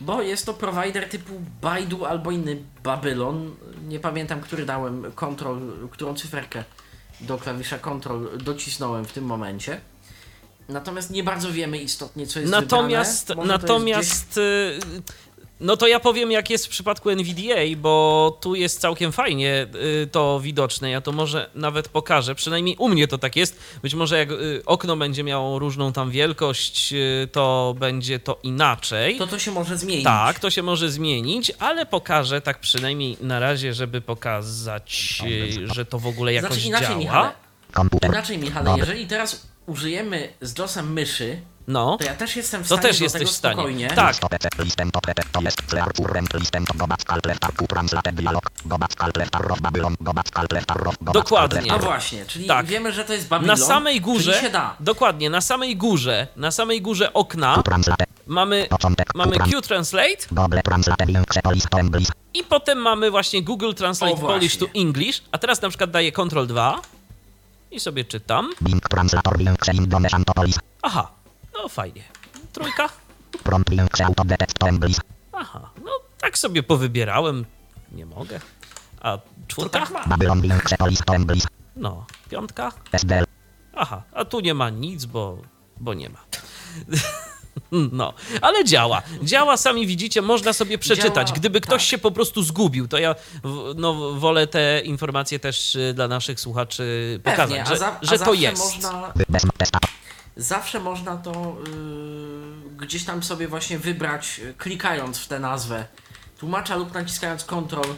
[0.00, 3.56] Bo jest to provider typu Baidu albo inny Babylon.
[3.88, 6.64] Nie pamiętam, który dałem kontrol, którą cyferkę
[7.20, 9.80] do klawisza Ctrl docisnąłem w tym momencie.
[10.68, 13.48] Natomiast nie bardzo wiemy istotnie, co jest Natomiast, wybrane.
[13.48, 14.78] To jest natomiast, y,
[15.60, 19.66] no to ja powiem, jak jest w przypadku NVDA, bo tu jest całkiem fajnie
[20.02, 20.90] y, to widoczne.
[20.90, 22.34] Ja to może nawet pokażę.
[22.34, 23.58] Przynajmniej u mnie to tak jest.
[23.82, 29.16] Być może jak y, okno będzie miało różną tam wielkość, y, to będzie to inaczej.
[29.16, 30.04] To to się może zmienić.
[30.04, 35.22] Tak, to się może zmienić, ale pokażę tak przynajmniej na razie, żeby pokazać,
[35.64, 36.98] że to w ogóle jakoś Znaczy inaczej, działa.
[36.98, 37.30] Michale.
[38.02, 42.76] Inaczej, Michale, jeżeli teraz użyjemy z DOSem myszy, No, to ja też jestem w to
[42.76, 43.54] stanie też do jesteś w stanie.
[43.54, 43.88] spokojnie.
[43.90, 44.28] Tak, to.
[44.28, 44.38] To
[51.08, 51.72] to Dokładnie.
[51.72, 52.66] A właśnie, czyli Tak.
[52.66, 53.58] wiemy, że to jest Babylon.
[53.58, 54.76] na samej górze, Czyli się da.
[54.80, 57.62] dokładnie, na samej górze, na samej górze okna
[58.26, 58.68] mamy,
[59.14, 61.78] mamy Google Translate to
[62.34, 64.38] i potem mamy właśnie Google Translate O, właśnie.
[64.38, 66.80] Polish to English, a teraz na przykład daję Ctrl 2
[67.70, 68.50] i sobie czytam.
[70.24, 70.32] To.
[70.82, 71.10] Aha,
[71.62, 72.02] no fajnie.
[72.52, 72.88] Trójka?
[75.32, 75.90] Aha, no
[76.20, 77.44] tak sobie powybierałem.
[77.92, 78.40] Nie mogę.
[79.00, 79.78] A czwórka?
[79.86, 80.06] tak.
[81.76, 82.72] No, piątka?
[83.74, 85.38] Aha, a tu nie ma nic, bo,
[85.80, 86.18] bo nie ma.
[87.92, 89.02] No, ale działa.
[89.22, 91.28] Działa, sami widzicie, można sobie przeczytać.
[91.28, 91.90] Działa, Gdyby ktoś tak.
[91.90, 93.14] się po prostu zgubił, to ja
[93.76, 98.06] no, wolę te informacje też y, dla naszych słuchaczy pokazać, Pewnie, a, że, za, a
[98.06, 98.74] że to jest.
[98.74, 99.12] Można.
[100.40, 105.86] Zawsze można to yy, gdzieś tam sobie właśnie wybrać, yy, klikając w tę nazwę
[106.38, 107.94] tłumacza lub naciskając Ctrl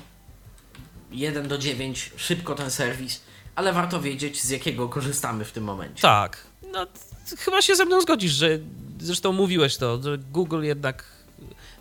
[1.10, 3.20] 1 do 9, szybko ten serwis,
[3.54, 6.02] ale warto wiedzieć z jakiego korzystamy w tym momencie.
[6.02, 6.46] Tak.
[6.72, 6.86] No,
[7.38, 8.58] chyba się ze mną zgodzisz, że
[9.00, 11.04] zresztą mówiłeś to, że Google jednak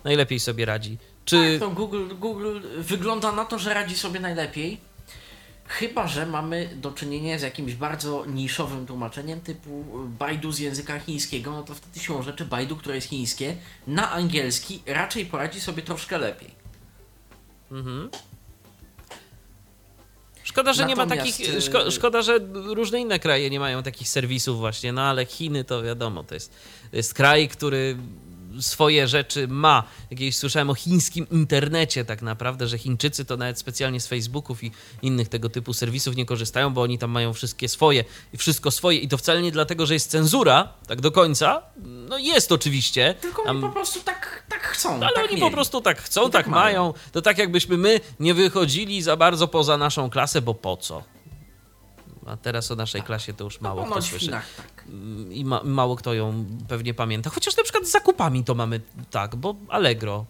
[0.04, 0.98] najlepiej sobie radzi.
[1.24, 4.80] Czy To Google, Google wygląda na to, że radzi sobie najlepiej.
[5.72, 9.84] Chyba, że mamy do czynienia z jakimś bardzo niszowym tłumaczeniem typu
[10.18, 13.56] Baidu z języka chińskiego, no to wtedy siłą rzeczy Baidu, które jest chińskie,
[13.86, 16.50] na angielski raczej poradzi sobie troszkę lepiej.
[20.42, 21.54] Szkoda, że nie ma Natomiast, takich.
[21.54, 24.92] y- Szko, szkoda, że różne inne kraje nie mają takich serwisów, właśnie.
[24.92, 26.52] No ale Chiny to wiadomo, to jest,
[26.90, 27.96] to jest kraj, który
[28.60, 29.82] swoje rzeczy ma.
[30.10, 34.72] Jakieś słyszałem o chińskim internecie, tak naprawdę, że Chińczycy to nawet specjalnie z Facebooków i
[35.02, 38.98] innych tego typu serwisów nie korzystają, bo oni tam mają wszystkie swoje i wszystko swoje.
[38.98, 41.62] I to wcale nie dlatego, że jest cenzura, tak do końca.
[42.08, 43.14] No jest oczywiście.
[43.20, 44.94] Tylko Tam- oni po prostu tak, tak chcą.
[44.94, 45.40] ale tak oni mieli.
[45.40, 46.62] po prostu tak chcą, I tak, tak mają.
[46.82, 46.94] mają.
[47.12, 51.02] To tak jakbyśmy my nie wychodzili za bardzo poza naszą klasę, bo po co?
[52.26, 54.28] A teraz o naszej klasie to już No, mało kto ponoć w słyszy.
[54.30, 54.44] Tak.
[55.30, 57.30] I ma, mało kto ją pewnie pamięta.
[57.30, 60.24] Chociaż na przykład z zakupami to mamy tak, bo Allegro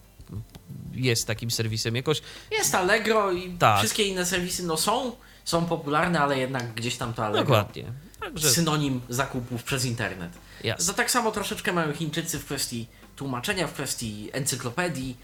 [0.93, 2.21] jest takim serwisem jakoś.
[2.51, 3.79] Jest Allegro i Tak.
[3.79, 5.11] wszystkie inne serwisy no są,
[5.45, 7.43] są popularne, ale jednak gdzieś tam to Allegro.
[7.43, 7.85] Dokładnie.
[8.19, 10.31] Także Synonim zakupów przez internet.
[10.63, 10.85] jasne.
[10.85, 15.17] Za tak samo troszeczkę mają Chińczycy w kwestii tłumaczenia, w kwestii encyklopedii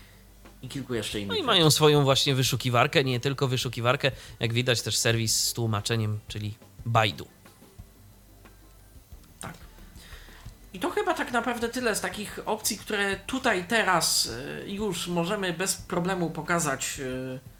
[0.61, 1.29] i kilku jeszcze innych.
[1.29, 1.47] No i rzeczy.
[1.47, 6.53] mają swoją właśnie wyszukiwarkę, nie tylko wyszukiwarkę, jak widać też serwis z tłumaczeniem, czyli
[6.85, 7.27] Baidu.
[9.39, 9.53] Tak.
[10.73, 14.29] I to chyba tak naprawdę tyle z takich opcji, które tutaj teraz
[14.65, 17.58] e, już możemy bez problemu pokazać e,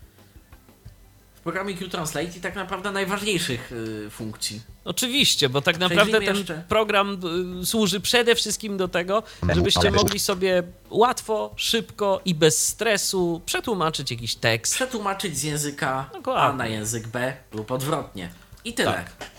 [1.39, 3.71] w programie Q-Translate i tak naprawdę najważniejszych
[4.07, 4.61] e, funkcji.
[4.85, 6.63] Oczywiście, bo tak naprawdę ten jeszcze.
[6.69, 7.19] program
[7.61, 9.23] y, służy przede wszystkim do tego,
[9.55, 14.75] żebyście mogli sobie łatwo, szybko i bez stresu przetłumaczyć jakiś tekst.
[14.75, 16.57] Przetłumaczyć z języka A Dokładnie.
[16.57, 18.29] na język B lub odwrotnie.
[18.65, 18.91] I tyle.
[18.93, 19.29] Tak.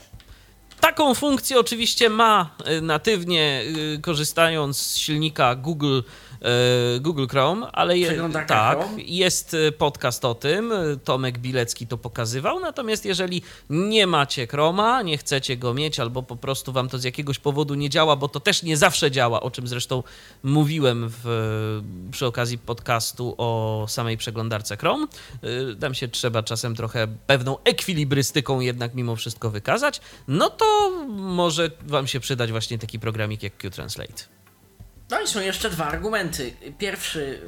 [0.80, 3.62] Taką funkcję oczywiście ma y, natywnie,
[3.94, 6.02] y, korzystając z silnika Google, y,
[7.00, 9.02] Google Chrome, ale je, tak, Chrome.
[9.02, 10.72] jest y, podcast o tym,
[11.04, 16.36] Tomek Bilecki to pokazywał, natomiast jeżeli nie macie Chroma, nie chcecie go mieć, albo po
[16.36, 19.50] prostu wam to z jakiegoś powodu nie działa, bo to też nie zawsze działa, o
[19.50, 20.02] czym zresztą
[20.42, 21.80] mówiłem w,
[22.10, 25.06] przy okazji podcastu o samej przeglądarce Chrome,
[25.72, 31.70] y, tam się trzeba czasem trochę pewną ekwilibrystyką jednak mimo wszystko wykazać, no to może
[31.86, 34.39] wam się przydać właśnie taki programik jak Q-Translate.
[35.10, 36.52] No i są jeszcze dwa argumenty.
[36.78, 37.40] Pierwszy,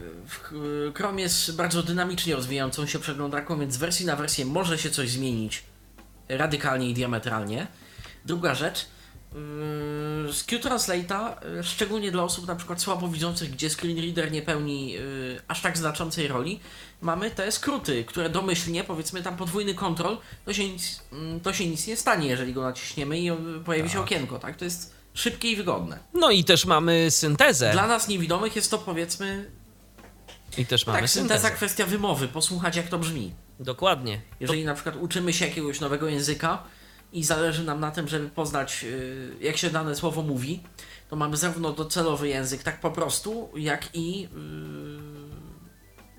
[0.95, 5.11] Chrome jest bardzo dynamicznie rozwijającą się przeglądarką, więc z wersji na wersję może się coś
[5.11, 5.63] zmienić
[6.29, 7.67] radykalnie i diametralnie.
[8.25, 14.33] Druga rzecz, yy, z Q-Translate'a, yy, szczególnie dla osób na przykład słabowidzących, gdzie screen reader
[14.33, 16.61] nie pełni yy, aż tak znaczącej roli,
[17.01, 21.67] mamy te skróty, które domyślnie, powiedzmy tam podwójny kontrol, to się nic, mm, to się
[21.67, 23.31] nic nie stanie, jeżeli go naciśniemy i
[23.65, 24.57] pojawi się okienko, tak?
[24.57, 25.99] To jest szybkie i wygodne.
[26.15, 27.73] No i też mamy syntezę.
[27.73, 29.51] Dla nas niewidomych jest to powiedzmy
[30.59, 31.57] I też mamy tak, synteza syntezę.
[31.57, 33.35] kwestia wymowy, posłuchać jak to brzmi.
[33.61, 34.21] Dokładnie.
[34.41, 36.63] Jeżeli na przykład uczymy się jakiegoś nowego języka
[37.13, 40.63] i zależy nam na tym, żeby poznać y, jak się dane słowo mówi,
[41.11, 44.21] to mamy zarówno docelowy język tak po prostu, jak i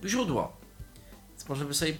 [0.02, 0.58] yy, źródło.
[1.30, 1.94] Więc możemy sobie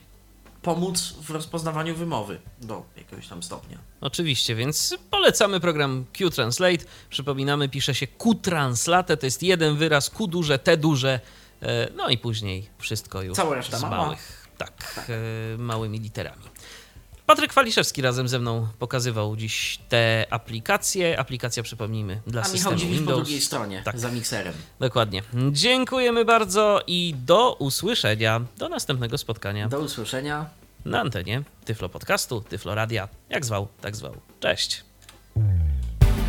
[0.64, 3.78] pomóc w rozpoznawaniu wymowy do jakiegoś tam stopnia.
[4.02, 6.86] Oczywiście, więc polecamy program Q-Translate.
[7.10, 11.20] Przypominamy, pisze się Q-Translate, to jest jeden wyraz, Q duże, T duże,
[11.62, 16.53] e, no i później wszystko już Cała reszta z małych, tak, e, małymi literami.
[17.26, 21.20] Patryk Waliszewski razem ze mną pokazywał dziś te aplikacje.
[21.20, 23.18] Aplikacja, przypomnijmy, dla A Michał systemu po Windows.
[23.24, 24.00] drugiej stronie, Tak.
[24.00, 24.54] za mikserem.
[24.80, 25.24] Dokładnie.
[25.52, 30.46] Dziękujemy bardzo i do usłyszenia, do następnego spotkania Do usłyszenia.
[30.86, 33.08] na antenie Tyflo Podcastu, Tyflo Radia.
[33.30, 34.16] Jak zwał, tak zwał.
[34.40, 34.84] Cześć.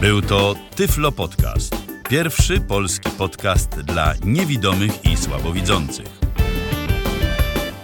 [0.00, 1.76] Był to Tyflo Podcast.
[2.08, 6.23] Pierwszy polski podcast dla niewidomych i słabowidzących.